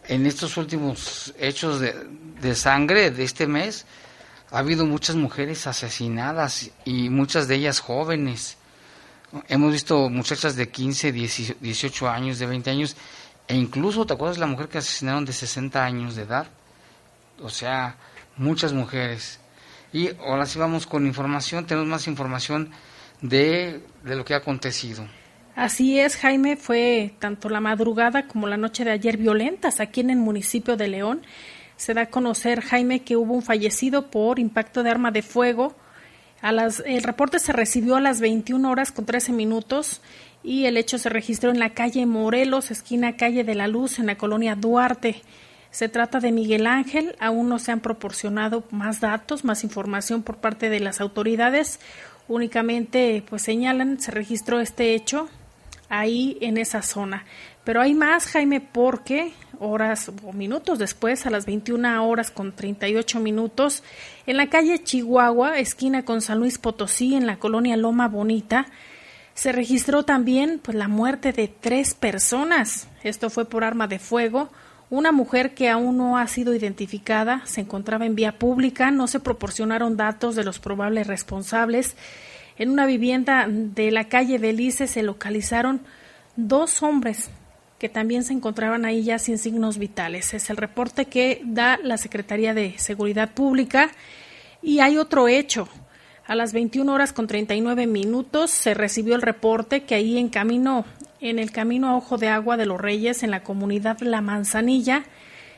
[0.08, 1.94] en estos últimos hechos de,
[2.40, 3.86] de sangre de este mes,
[4.50, 8.56] ha habido muchas mujeres asesinadas y muchas de ellas jóvenes.
[9.46, 12.96] Hemos visto muchachas de 15, 18 años, de 20 años,
[13.46, 16.48] e incluso, ¿te acuerdas la mujer que asesinaron de 60 años de edad?
[17.40, 17.98] O sea,
[18.36, 19.38] muchas mujeres.
[19.92, 22.72] Y ahora sí vamos con información, tenemos más información
[23.20, 25.06] de, de lo que ha acontecido.
[25.58, 30.10] Así es, Jaime, fue tanto la madrugada como la noche de ayer violentas aquí en
[30.10, 31.22] el municipio de León
[31.76, 35.74] se da a conocer, Jaime, que hubo un fallecido por impacto de arma de fuego
[36.42, 40.00] A las, el reporte se recibió a las 21 horas con 13 minutos
[40.44, 44.06] y el hecho se registró en la calle Morelos, esquina calle de la Luz, en
[44.06, 45.22] la colonia Duarte.
[45.72, 50.36] Se trata de Miguel Ángel, aún no se han proporcionado más datos, más información por
[50.36, 51.80] parte de las autoridades.
[52.28, 55.28] Únicamente pues señalan se registró este hecho
[55.88, 57.24] ahí en esa zona.
[57.64, 63.20] Pero hay más, Jaime, porque horas o minutos después, a las 21 horas con 38
[63.20, 63.82] minutos,
[64.26, 68.66] en la calle Chihuahua, esquina con San Luis Potosí, en la colonia Loma Bonita,
[69.34, 72.88] se registró también pues, la muerte de tres personas.
[73.04, 74.50] Esto fue por arma de fuego.
[74.90, 79.20] Una mujer que aún no ha sido identificada se encontraba en vía pública, no se
[79.20, 81.94] proporcionaron datos de los probables responsables.
[82.58, 85.80] En una vivienda de la calle Belice se localizaron
[86.36, 87.30] dos hombres
[87.78, 90.34] que también se encontraban ahí ya sin signos vitales.
[90.34, 93.90] Es el reporte que da la Secretaría de Seguridad Pública.
[94.62, 95.68] Y hay otro hecho.
[96.26, 100.84] A las 21 horas con 39 minutos se recibió el reporte que ahí en camino,
[101.20, 105.04] en el camino a Ojo de Agua de los Reyes, en la comunidad La Manzanilla,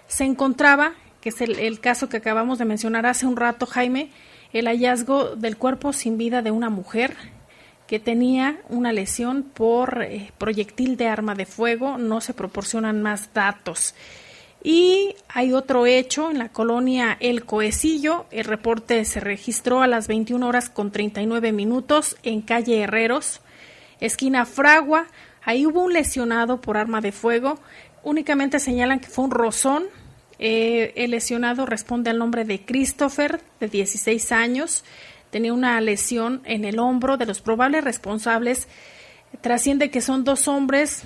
[0.06, 4.10] se encontraba, que es el, caso que acabamos de mencionar hace un rato, Jaime,
[4.52, 7.16] el hallazgo del cuerpo sin vida de una mujer
[7.86, 11.98] que tenía una lesión por eh, proyectil de arma de fuego.
[11.98, 13.94] No se proporcionan más datos.
[14.62, 18.26] Y hay otro hecho en la colonia El Coecillo.
[18.30, 23.40] El reporte se registró a las 21 horas con 39 minutos en calle Herreros,
[24.00, 25.06] esquina Fragua.
[25.42, 27.58] Ahí hubo un lesionado por arma de fuego.
[28.02, 29.84] Únicamente señalan que fue un rozón.
[30.42, 34.84] Eh, el lesionado responde al nombre de Christopher, de 16 años.
[35.30, 37.18] Tenía una lesión en el hombro.
[37.18, 38.66] De los probables responsables,
[39.42, 41.02] trasciende que son dos hombres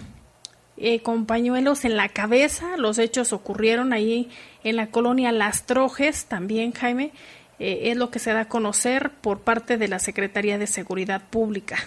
[0.76, 2.76] eh, con pañuelos en la cabeza.
[2.76, 4.30] Los hechos ocurrieron ahí
[4.62, 7.10] en la colonia Las Trojes, también Jaime.
[7.58, 11.22] Eh, es lo que se da a conocer por parte de la Secretaría de Seguridad
[11.28, 11.78] Pública.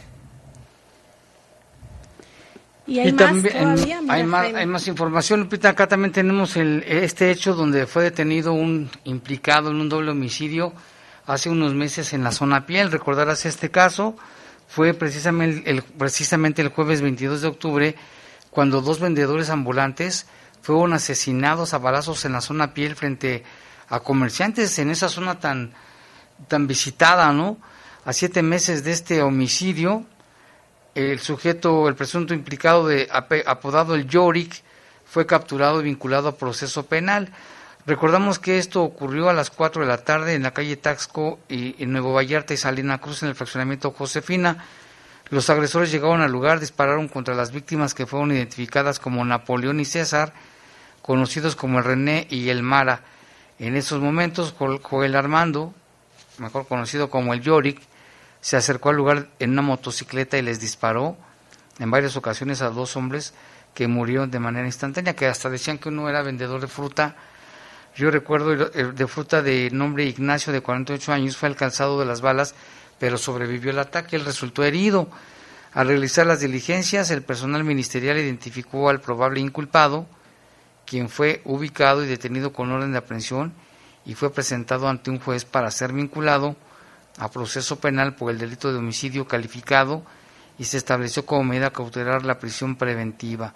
[2.88, 5.50] Y hay, más, todavía, hay, más, información.
[5.64, 10.74] acá también tenemos el, este hecho donde fue detenido un implicado en un doble homicidio
[11.26, 12.90] hace unos meses en la zona piel.
[12.90, 14.16] Recordarás este caso,
[14.70, 17.96] fue precisamente el, precisamente el jueves 22 de octubre
[18.52, 20.26] cuando dos vendedores ambulantes
[20.62, 23.44] fueron asesinados a balazos en la zona piel frente
[23.90, 25.74] a comerciantes en esa zona tan,
[26.48, 27.58] tan visitada, ¿no?
[28.06, 30.06] A siete meses de este homicidio,
[30.98, 33.08] el sujeto, el presunto implicado de
[33.46, 34.64] apodado el Yorick,
[35.06, 37.32] fue capturado y vinculado a proceso penal.
[37.86, 41.82] Recordamos que esto ocurrió a las 4 de la tarde en la calle Taxco y
[41.82, 44.66] en Nuevo Vallarta y Salina Cruz en el fraccionamiento Josefina.
[45.30, 49.86] Los agresores llegaron al lugar, dispararon contra las víctimas que fueron identificadas como Napoleón y
[49.86, 50.34] César,
[51.04, 53.04] conocidos como el René y el Mara.
[53.60, 55.74] En esos momentos, Joel Armando,
[56.40, 57.82] mejor conocido como el Yorick,
[58.48, 61.18] se acercó al lugar en una motocicleta y les disparó
[61.80, 63.34] en varias ocasiones a dos hombres
[63.74, 67.18] que murieron de manera instantánea, que hasta decían que uno era vendedor de fruta.
[67.98, 72.56] Yo recuerdo de fruta de nombre Ignacio, de 48 años, fue alcanzado de las balas
[72.98, 75.10] pero sobrevivió el ataque, él resultó herido.
[75.74, 80.08] Al realizar las diligencias, el personal ministerial identificó al probable inculpado,
[80.86, 83.52] quien fue ubicado y detenido con orden de aprehensión
[84.06, 86.56] y fue presentado ante un juez para ser vinculado
[87.18, 90.04] a proceso penal por el delito de homicidio calificado
[90.60, 93.54] y se estableció como medida cautelar la prisión preventiva.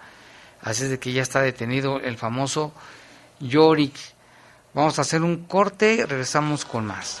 [0.60, 2.72] Así es de que ya está detenido el famoso
[3.40, 3.96] Yorick.
[4.74, 7.20] Vamos a hacer un corte, regresamos con más.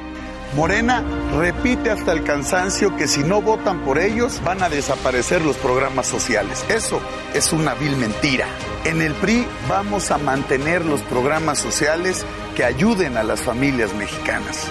[0.55, 1.01] Morena
[1.37, 6.07] repite hasta el cansancio que si no votan por ellos van a desaparecer los programas
[6.07, 6.65] sociales.
[6.67, 7.01] Eso
[7.33, 8.47] es una vil mentira.
[8.83, 12.25] En el PRI vamos a mantener los programas sociales
[12.55, 14.67] que ayuden a las familias mexicanas.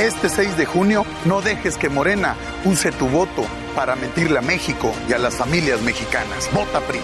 [0.00, 3.44] Este 6 de junio no dejes que Morena use tu voto
[3.76, 6.50] para mentirle a México y a las familias mexicanas.
[6.52, 7.00] Vota PRI.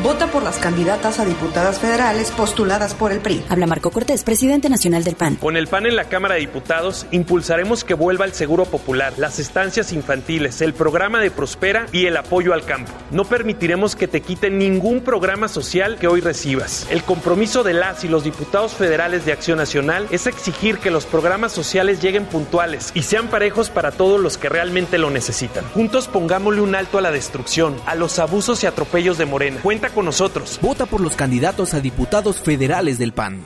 [0.00, 3.44] Vota por las candidatas a diputadas federales postuladas por el PRI.
[3.48, 5.36] Habla Marco Cortés, presidente nacional del PAN.
[5.36, 9.38] Con el PAN en la Cámara de Diputados, impulsaremos que vuelva el seguro popular, las
[9.38, 12.90] estancias infantiles, el programa de Prospera y el apoyo al campo.
[13.10, 16.86] No permitiremos que te quiten ningún programa social que hoy recibas.
[16.90, 21.04] El compromiso de las y los diputados federales de Acción Nacional es exigir que los
[21.04, 25.64] programas sociales lleguen puntuales y sean parejos para todos los que realmente lo necesitan.
[25.74, 29.60] Juntos pongámosle un alto a la destrucción, a los abusos y atropellos de Morena.
[29.62, 30.60] Cuenta con nosotros.
[30.62, 33.42] Vota por los candidatos a diputados federales del PAN.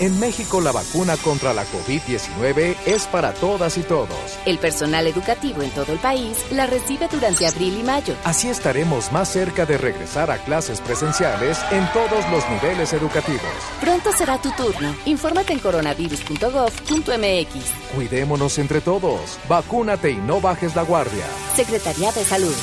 [0.00, 4.08] En México la vacuna contra la COVID-19 es para todas y todos.
[4.46, 8.14] El personal educativo en todo el país la recibe durante abril y mayo.
[8.24, 13.42] Así estaremos más cerca de regresar a clases presenciales en todos los niveles educativos.
[13.78, 14.96] Pronto será tu turno.
[15.04, 17.94] Infórmate en coronavirus.gov.mx.
[17.94, 19.38] Cuidémonos entre todos.
[19.50, 21.26] Vacúnate y no bajes la guardia.
[21.54, 22.54] Secretaría de Salud.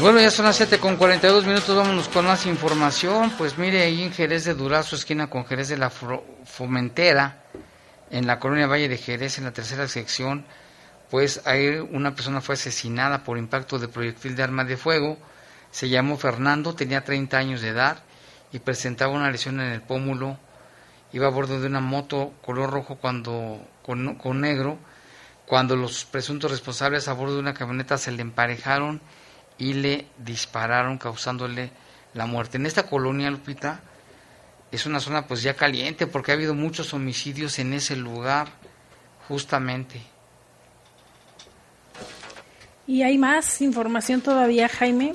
[0.00, 3.32] Bueno, ya son las 7 con 42 minutos, vámonos con más información.
[3.38, 7.43] Pues mire, ahí en Jerez de Durazo, esquina con Jerez de la Fomentera,
[8.14, 10.46] en la colonia Valle de Jerez, en la tercera sección,
[11.10, 15.18] pues hay una persona fue asesinada por impacto de proyectil de arma de fuego.
[15.72, 18.04] Se llamó Fernando, tenía 30 años de edad
[18.52, 20.38] y presentaba una lesión en el pómulo.
[21.12, 24.78] Iba a bordo de una moto color rojo cuando con, con negro,
[25.44, 29.00] cuando los presuntos responsables a bordo de una camioneta se le emparejaron
[29.58, 31.72] y le dispararon causándole
[32.12, 32.58] la muerte.
[32.58, 33.80] En esta colonia, Lupita,
[34.74, 38.48] es una zona pues ya caliente porque ha habido muchos homicidios en ese lugar
[39.28, 40.00] justamente.
[42.86, 45.14] Y hay más información todavía, Jaime.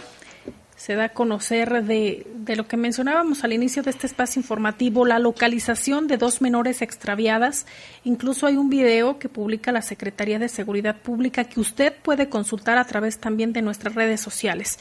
[0.80, 5.06] Se da a conocer de, de, lo que mencionábamos al inicio de este espacio informativo,
[5.06, 7.66] la localización de dos menores extraviadas.
[8.06, 12.78] Incluso hay un video que publica la Secretaría de Seguridad Pública que usted puede consultar
[12.78, 14.80] a través también de nuestras redes sociales.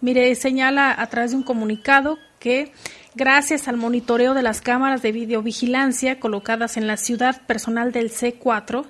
[0.00, 2.72] Mire, señala a través de un comunicado que
[3.14, 8.84] gracias al monitoreo de las cámaras de videovigilancia colocadas en la ciudad, personal del C4,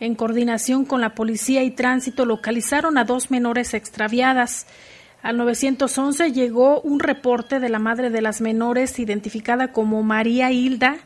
[0.00, 4.66] en coordinación con la policía y tránsito, localizaron a dos menores extraviadas.
[5.22, 10.96] Al 911 llegó un reporte de la madre de las menores, identificada como María Hilda,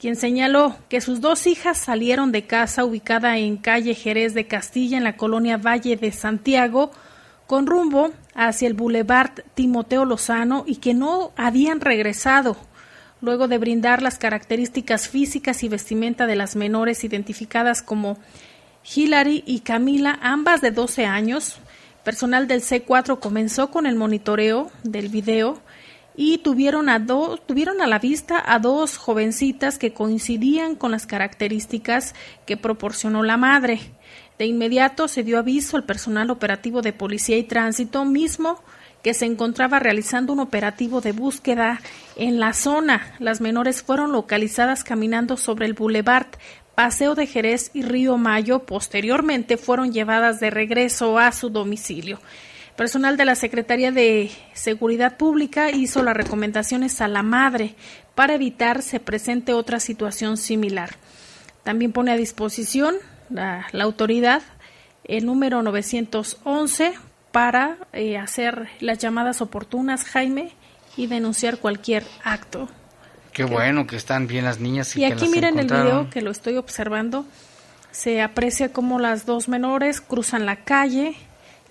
[0.00, 4.98] quien señaló que sus dos hijas salieron de casa ubicada en calle Jerez de Castilla,
[4.98, 6.90] en la colonia Valle de Santiago,
[7.46, 12.56] con rumbo hacia el Boulevard Timoteo Lozano y que no habían regresado
[13.20, 18.18] luego de brindar las características físicas y vestimenta de las menores identificadas como
[18.94, 21.58] Hilary y Camila, ambas de 12 años.
[22.04, 25.60] Personal del C4 comenzó con el monitoreo del video
[26.16, 27.04] y tuvieron a,
[27.46, 32.14] tuvieron a la vista a dos jovencitas que coincidían con las características
[32.46, 33.80] que proporcionó la madre.
[34.38, 38.62] De inmediato se dio aviso al personal operativo de policía y tránsito mismo
[39.02, 41.80] que se encontraba realizando un operativo de búsqueda
[42.16, 43.14] en la zona.
[43.18, 46.28] Las menores fueron localizadas caminando sobre el bulevar
[46.74, 48.60] Paseo de Jerez y Río Mayo.
[48.60, 52.20] Posteriormente fueron llevadas de regreso a su domicilio.
[52.76, 57.76] Personal de la Secretaría de Seguridad Pública hizo las recomendaciones a la madre
[58.16, 60.96] para evitar se presente otra situación similar.
[61.62, 62.96] También pone a disposición
[63.30, 64.42] la, autoridad
[65.04, 66.94] el número 911
[67.30, 70.52] para eh, hacer las llamadas oportunas, Jaime,
[70.96, 72.68] y denunciar cualquier acto.
[73.34, 74.96] Qué bueno que están bien las niñas.
[74.96, 77.26] Y, y aquí miren el video que lo estoy observando.
[77.90, 81.16] Se aprecia cómo las dos menores cruzan la calle,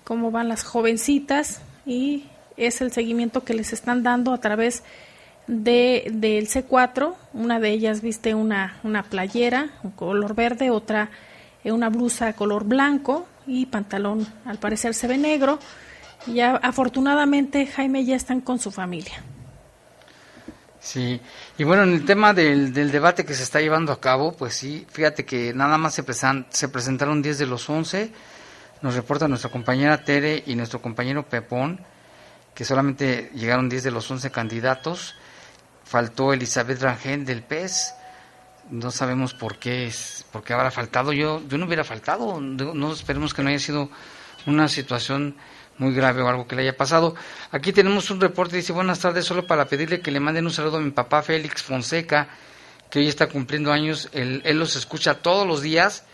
[0.04, 4.84] cómo van las jovencitas y es el seguimiento que les están dando a través
[5.46, 7.14] de del C4.
[7.32, 11.10] Una de ellas viste una, una playera, un color verde, otra
[11.72, 15.58] una blusa color blanco y pantalón al parecer se ve negro.
[16.26, 19.22] Ya afortunadamente Jaime ya están con su familia.
[20.84, 21.18] Sí,
[21.56, 24.52] y bueno, en el tema del, del, debate que se está llevando a cabo, pues
[24.52, 28.12] sí, fíjate que nada más se, presentan, se presentaron 10 de los 11,
[28.82, 31.80] nos reporta nuestra compañera Tere y nuestro compañero Pepón,
[32.54, 35.14] que solamente llegaron 10 de los 11 candidatos,
[35.84, 37.94] faltó Elizabeth Rangel del PES,
[38.68, 42.92] no sabemos por qué, es, por qué habrá faltado, yo, yo no hubiera faltado, no
[42.92, 43.88] esperemos que no haya sido
[44.44, 45.34] una situación
[45.78, 47.14] muy grave o algo que le haya pasado.
[47.50, 50.78] Aquí tenemos un reporte, dice buenas tardes, solo para pedirle que le manden un saludo
[50.78, 52.28] a mi papá Félix Fonseca,
[52.90, 56.04] que hoy está cumpliendo años, él, él los escucha todos los días.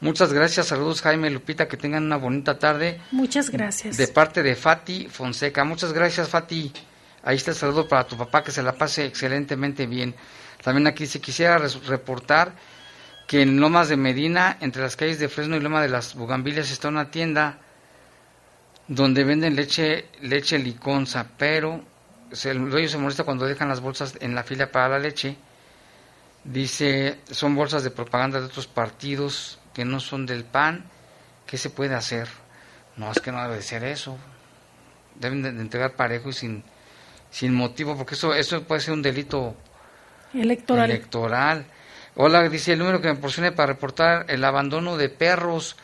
[0.00, 3.00] Muchas gracias, saludos Jaime Lupita, que tengan una bonita tarde.
[3.10, 3.96] Muchas gracias.
[3.96, 6.72] De parte de Fati Fonseca, muchas gracias Fati.
[7.22, 10.14] Ahí está el saludo para tu papá, que se la pase excelentemente bien.
[10.62, 12.52] También aquí se quisiera reportar
[13.26, 16.70] que en Lomas de Medina, entre las calles de Fresno y Loma de las Bugambilias,
[16.70, 17.58] está una tienda
[18.90, 21.80] donde venden leche, leche liconza, pero
[22.44, 25.36] el dueño se molesta cuando dejan las bolsas en la fila para la leche.
[26.42, 30.84] Dice, son bolsas de propaganda de otros partidos que no son del PAN.
[31.46, 32.26] ¿Qué se puede hacer?
[32.96, 34.18] No, es que no debe de ser eso.
[35.14, 36.64] Deben de, entregar parejo y sin,
[37.30, 39.54] sin motivo, porque eso, eso puede ser un delito
[40.34, 40.90] electoral.
[40.90, 41.64] electoral.
[42.16, 45.76] Hola, dice el número que me proporcione para reportar el abandono de perros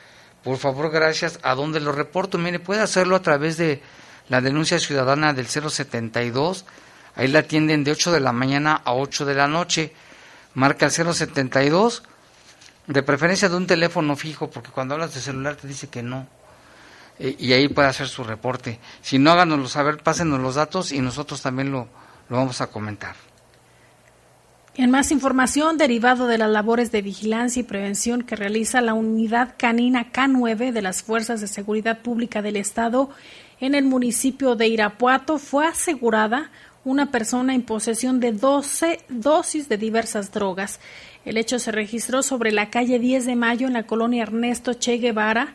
[0.46, 1.40] por favor, gracias.
[1.42, 2.38] ¿A dónde lo reporto?
[2.38, 3.82] Mire, puede hacerlo a través de
[4.28, 6.64] la denuncia ciudadana del 072.
[7.16, 9.92] Ahí la atienden de 8 de la mañana a 8 de la noche.
[10.54, 12.04] Marca el 072,
[12.86, 16.28] de preferencia de un teléfono fijo, porque cuando hablas de celular te dice que no.
[17.18, 18.78] Eh, y ahí puede hacer su reporte.
[19.02, 21.88] Si no, háganoslo saber, pásenos los datos y nosotros también lo,
[22.28, 23.16] lo vamos a comentar.
[24.78, 29.54] En más información, derivado de las labores de vigilancia y prevención que realiza la unidad
[29.56, 33.08] canina K9 de las Fuerzas de Seguridad Pública del Estado
[33.58, 36.50] en el municipio de Irapuato, fue asegurada
[36.84, 40.78] una persona en posesión de 12 dosis de diversas drogas.
[41.24, 44.98] El hecho se registró sobre la calle 10 de Mayo en la colonia Ernesto Che
[44.98, 45.54] Guevara,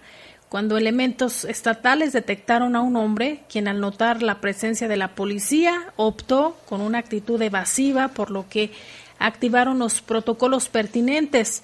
[0.50, 5.94] cuando elementos estatales detectaron a un hombre, quien al notar la presencia de la policía
[5.96, 8.72] optó con una actitud evasiva, por lo que
[9.22, 11.64] activaron los protocolos pertinentes.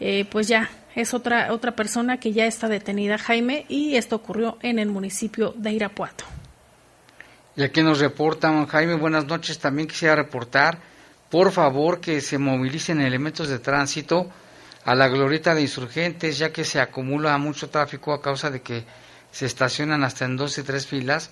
[0.00, 4.58] Eh, pues ya es otra, otra persona que ya está detenida, Jaime, y esto ocurrió
[4.62, 6.24] en el municipio de Irapuato.
[7.54, 9.58] Y aquí nos reportan, Jaime, buenas noches.
[9.58, 10.78] También quisiera reportar,
[11.30, 14.30] por favor, que se movilicen elementos de tránsito
[14.84, 18.84] a la glorieta de insurgentes, ya que se acumula mucho tráfico a causa de que
[19.32, 21.30] se estacionan hasta en dos y tres filas.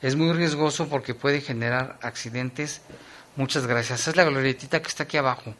[0.00, 2.80] Es muy riesgoso porque puede generar accidentes
[3.38, 4.08] Muchas gracias.
[4.08, 5.54] Es la glorietita que está aquí abajo.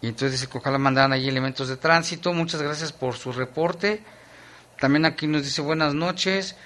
[0.00, 2.32] Y entonces dice que ojalá mandaran ahí elementos de tránsito.
[2.32, 4.02] Muchas gracias por su reporte.
[4.80, 6.56] También aquí nos dice buenas noches.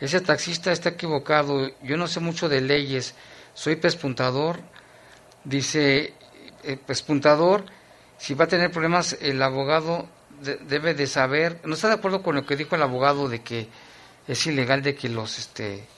[0.00, 1.70] Ese taxista está equivocado.
[1.82, 3.14] Yo no sé mucho de leyes.
[3.54, 4.60] Soy pespuntador.
[5.44, 6.12] Dice
[6.62, 7.64] eh, pespuntador.
[8.18, 10.10] Si va a tener problemas, el abogado
[10.68, 11.58] debe de saber.
[11.64, 13.70] No está de acuerdo con lo que dijo el abogado de que
[14.28, 15.88] es ilegal de que los este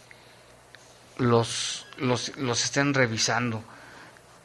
[1.18, 3.62] los los, los estén revisando.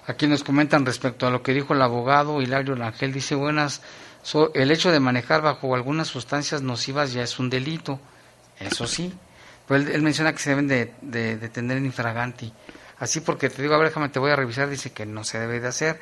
[0.06, 3.80] Aquí nos comentan respecto a lo que dijo el abogado Hilario Langel, dice buenas,
[4.54, 7.98] el hecho de manejar bajo algunas sustancias nocivas ya es un delito,
[8.60, 9.14] eso sí,
[9.66, 12.52] pues él, menciona que se deben de, de, tener en infraganti,
[12.98, 15.60] así porque te digo, a ver, te voy a revisar, dice que no se debe
[15.60, 15.98] de hacer.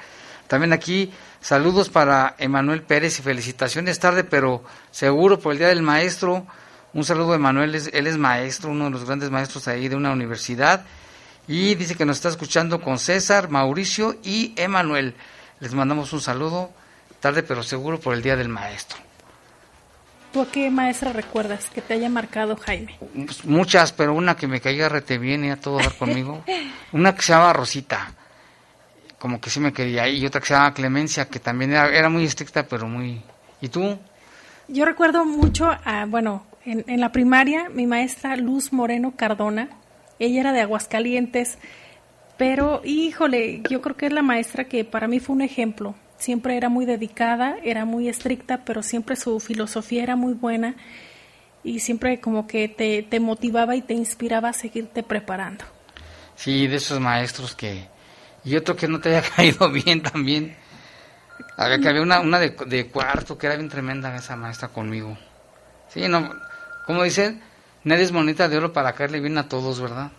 [0.48, 3.98] También aquí saludos para Emanuel Pérez y felicitaciones.
[3.98, 6.46] Tarde, pero seguro por el Día del Maestro,
[6.94, 10.12] Un saludo a Emanuel, él es maestro, uno de los grandes maestros ahí de una
[10.12, 10.84] universidad.
[11.48, 15.14] Y dice que nos está escuchando con César, Mauricio y Emanuel.
[15.60, 16.70] Les mandamos un saludo,
[17.20, 18.98] tarde pero seguro, por el Día del Maestro.
[20.32, 22.96] ¿Tú a qué maestra recuerdas que te haya marcado Jaime?
[23.14, 26.42] Pues muchas, pero una que me caía rete bien y a todo dar conmigo.
[26.92, 28.12] una que se llamaba Rosita,
[29.18, 30.08] como que sí me quería.
[30.08, 33.22] Y otra que se llamaba Clemencia, que también era, era muy estricta, pero muy...
[33.60, 33.98] ¿Y tú?
[34.68, 39.68] Yo recuerdo mucho, a, bueno, en, en la primaria, mi maestra Luz Moreno Cardona,
[40.18, 41.58] ella era de Aguascalientes,
[42.36, 45.94] pero híjole, yo creo que es la maestra que para mí fue un ejemplo.
[46.18, 50.76] Siempre era muy dedicada, era muy estricta, pero siempre su filosofía era muy buena
[51.64, 55.64] y siempre como que te, te motivaba y te inspiraba a seguirte preparando.
[56.36, 57.86] Sí, de esos maestros que...
[58.44, 60.56] Y otro que no te haya caído bien también.
[61.56, 65.16] Había que había una, una de, de cuarto que era bien tremenda esa maestra conmigo.
[65.88, 66.30] Sí, no,
[66.86, 67.40] como dicen,
[67.84, 70.10] nadie es monita de oro para caerle bien a todos, ¿verdad?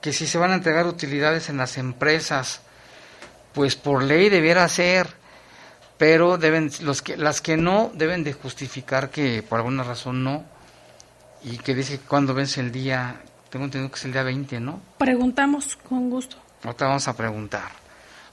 [0.00, 2.60] que si se van a entregar utilidades en las empresas,
[3.52, 5.08] pues por ley debiera ser,
[5.96, 10.44] pero deben los que las que no deben de justificar que por alguna razón no
[11.44, 13.20] y que dice que cuando vence el día,
[13.50, 14.80] tengo entendido que es el día 20, ¿no?
[14.98, 16.36] Preguntamos con gusto.
[16.62, 17.70] Ahorita vamos a preguntar.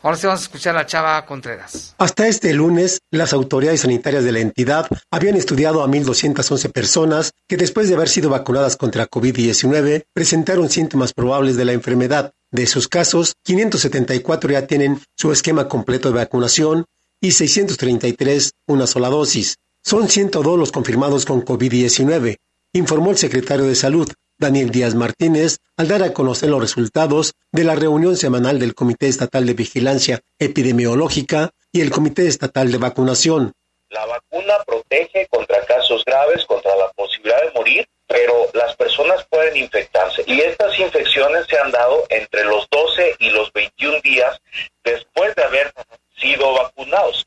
[0.06, 1.96] Ahora sí vamos a escuchar a Chava Contreras.
[1.98, 7.58] Hasta este lunes, las autoridades sanitarias de la entidad habían estudiado a 1.211 personas que
[7.58, 12.34] después de haber sido vacunadas contra COVID-19 presentaron síntomas probables de la enfermedad.
[12.52, 16.86] De esos casos, 574 ya tienen su esquema completo de vacunación
[17.20, 19.56] y 633 una sola dosis.
[19.84, 22.38] Son 102 los confirmados con COVID-19,
[22.78, 27.64] informó el secretario de Salud, Daniel Díaz Martínez, al dar a conocer los resultados de
[27.64, 33.54] la reunión semanal del Comité Estatal de Vigilancia Epidemiológica y el Comité Estatal de Vacunación.
[33.90, 39.56] La vacuna protege contra casos graves, contra la posibilidad de morir, pero las personas pueden
[39.56, 40.24] infectarse.
[40.28, 44.38] Y estas infecciones se han dado entre los 12 y los 21 días
[44.84, 45.72] después de haber
[46.20, 47.26] sido vacunados.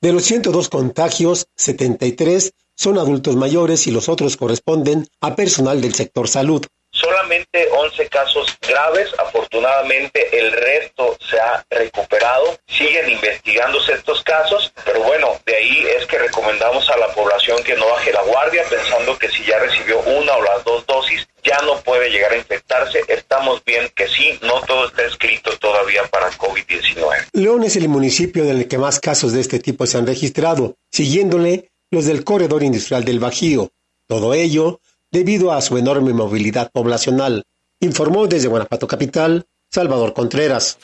[0.00, 5.94] De los 102 contagios, 73 son adultos mayores y los otros corresponden a personal del
[5.94, 6.64] sector salud.
[6.92, 15.02] Solamente 11 casos graves, afortunadamente el resto se ha recuperado, siguen investigándose estos casos, pero
[15.02, 19.16] bueno, de ahí es que recomendamos a la población que no baje la guardia pensando
[19.18, 23.00] que si ya recibió una o las dos dosis ya no puede llegar a infectarse.
[23.08, 27.28] Estamos bien que sí, no todo está escrito todavía para COVID-19.
[27.32, 30.76] León es el municipio en el que más casos de este tipo se han registrado,
[30.90, 33.72] siguiéndole los del corredor industrial del Bajío.
[34.06, 34.80] Todo ello
[35.10, 37.44] debido a su enorme movilidad poblacional,
[37.80, 40.78] informó desde Guanajuato Capital Salvador Contreras.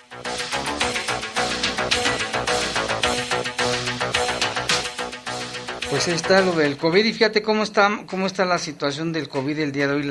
[5.89, 9.29] Pues ahí está lo del COVID y fíjate cómo está, cómo está la situación del
[9.29, 10.11] COVID el día de hoy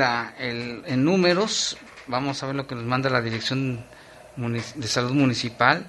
[0.88, 1.78] en números.
[2.08, 3.86] Vamos a ver lo que nos manda la Dirección
[4.38, 5.88] de Salud Municipal,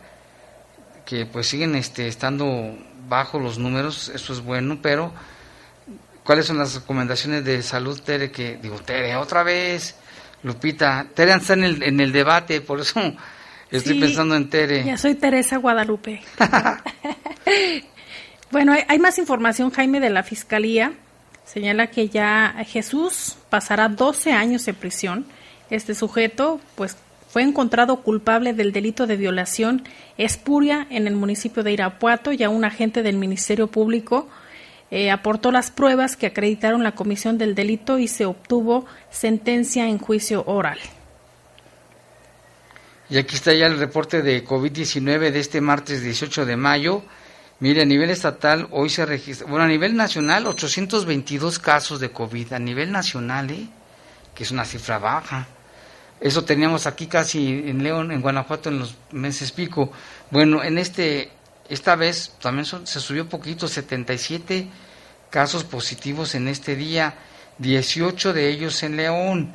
[1.04, 2.76] que pues siguen este, estando
[3.08, 5.12] bajo los números, eso es bueno, pero
[6.24, 8.30] ¿cuáles son las recomendaciones de salud, Tere?
[8.30, 9.96] Que digo, Tere, otra vez,
[10.42, 13.00] Lupita, Tere está en el, en el debate, por eso
[13.70, 14.84] estoy Sí, pensando en Tere.
[14.84, 16.22] Ya soy Teresa Guadalupe.
[18.50, 20.92] bueno, hay, hay más información, Jaime, de la Fiscalía.
[21.44, 25.26] Señala que ya Jesús pasará 12 años en prisión.
[25.70, 26.96] Este sujeto, pues,
[27.36, 29.82] fue encontrado culpable del delito de violación
[30.16, 32.32] espuria en el municipio de Irapuato.
[32.32, 34.26] Ya un agente del Ministerio Público
[34.90, 39.98] eh, aportó las pruebas que acreditaron la comisión del delito y se obtuvo sentencia en
[39.98, 40.78] juicio oral.
[43.10, 47.02] Y aquí está ya el reporte de COVID-19 de este martes 18 de mayo.
[47.60, 52.54] Mire, a nivel estatal hoy se registra, bueno, a nivel nacional 822 casos de COVID,
[52.54, 53.68] a nivel nacional, ¿eh?
[54.34, 55.48] que es una cifra baja.
[56.20, 59.92] Eso teníamos aquí casi en León, en Guanajuato, en los meses pico.
[60.30, 61.30] Bueno, en este,
[61.68, 64.68] esta vez también se subió poquito, 77
[65.30, 67.14] casos positivos en este día,
[67.58, 69.54] 18 de ellos en León.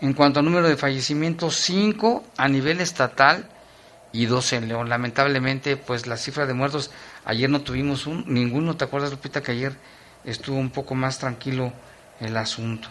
[0.00, 3.46] En cuanto al número de fallecimientos, 5 a nivel estatal
[4.12, 4.88] y 2 en León.
[4.88, 6.90] Lamentablemente, pues la cifra de muertos,
[7.26, 9.74] ayer no tuvimos un, ninguno, ¿te acuerdas, Lupita, que ayer
[10.24, 11.72] estuvo un poco más tranquilo
[12.20, 12.88] el asunto?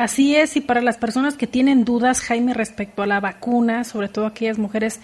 [0.00, 4.08] Así es, y para las personas que tienen dudas, Jaime, respecto a la vacuna, sobre
[4.08, 4.98] todo aquellas mujeres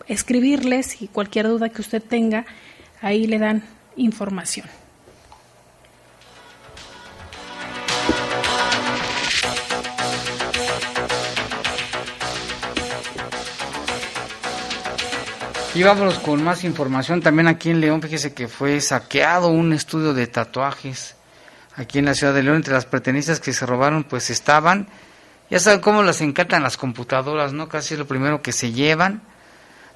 [0.07, 2.47] escribirles y cualquier duda que usted tenga,
[3.03, 3.62] ahí le dan
[3.95, 4.66] información.
[15.77, 17.20] Y vámonos con más información.
[17.20, 21.16] También aquí en León, fíjese que fue saqueado un estudio de tatuajes.
[21.74, 24.89] Aquí en la ciudad de León, entre las pertenencias que se robaron, pues estaban,
[25.51, 27.68] ya saben cómo las encantan las computadoras, ¿no?
[27.68, 29.20] Casi es lo primero que se llevan.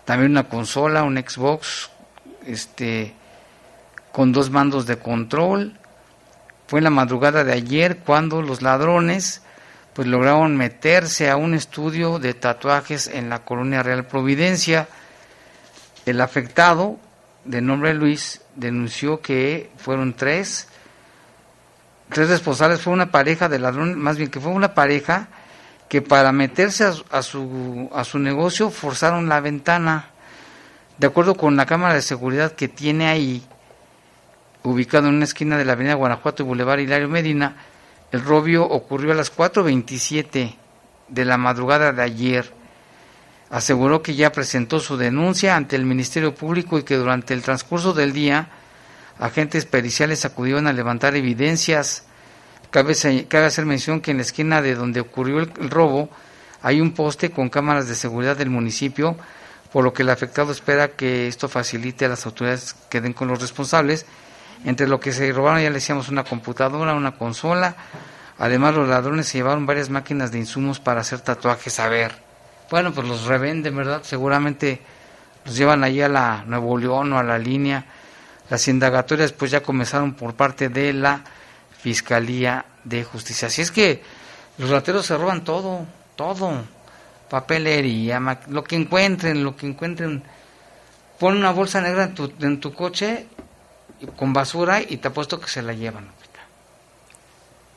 [0.04, 1.88] También una consola, un Xbox,
[2.46, 3.14] este,
[4.12, 5.78] con dos mandos de control.
[6.66, 9.40] Fue en la madrugada de ayer cuando los ladrones,
[9.94, 14.86] pues lograron meterse a un estudio de tatuajes en la colonia Real Providencia
[16.06, 16.98] el afectado,
[17.44, 20.68] de nombre Luis, denunció que fueron tres,
[22.10, 25.28] tres responsables, fue una pareja de ladrones, más bien que fue una pareja
[25.88, 30.10] que para meterse a, su, a su negocio forzaron la ventana.
[30.98, 33.42] De acuerdo con la cámara de seguridad que tiene ahí,
[34.62, 37.56] ubicado en una esquina de la avenida Guanajuato y Boulevard Hilario Medina,
[38.12, 40.56] el robio ocurrió a las 4.27
[41.08, 42.59] de la madrugada de ayer
[43.50, 47.92] aseguró que ya presentó su denuncia ante el Ministerio Público y que durante el transcurso
[47.92, 48.48] del día
[49.18, 52.04] agentes periciales acudieron a levantar evidencias.
[52.70, 56.08] Cabe, hacer mención que en la esquina de donde ocurrió el, robo
[56.62, 59.16] hay un poste con cámaras de seguridad del municipio,
[59.72, 63.28] por lo que el afectado espera que esto facilite a las autoridades que den con
[63.28, 64.06] los responsables.
[64.64, 67.76] Entre lo que se robaron ya le decíamos una computadora, una consola.
[68.38, 71.80] Además los ladrones se llevaron varias máquinas de insumos para hacer tatuajes.
[71.80, 72.29] A ver,
[72.70, 74.02] bueno, pues los revenden, ¿verdad?
[74.04, 74.80] Seguramente
[75.44, 77.84] los llevan allí a la Nuevo León o a la línea.
[78.48, 81.22] Las indagatorias pues ya comenzaron por parte de la
[81.80, 83.48] Fiscalía de Justicia.
[83.48, 84.02] Así es que
[84.58, 85.84] los rateros se roban todo,
[86.16, 86.52] todo.
[87.28, 90.22] Papelería, lo que encuentren, lo que encuentren.
[91.18, 93.26] Pon una bolsa negra en tu, en tu coche
[94.16, 96.08] con basura y te apuesto que se la llevan.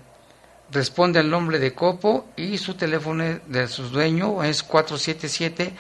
[0.72, 5.74] Responde al nombre de Copo y su teléfono de su dueño es 477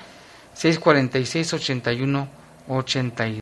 [0.53, 3.41] 646 8182.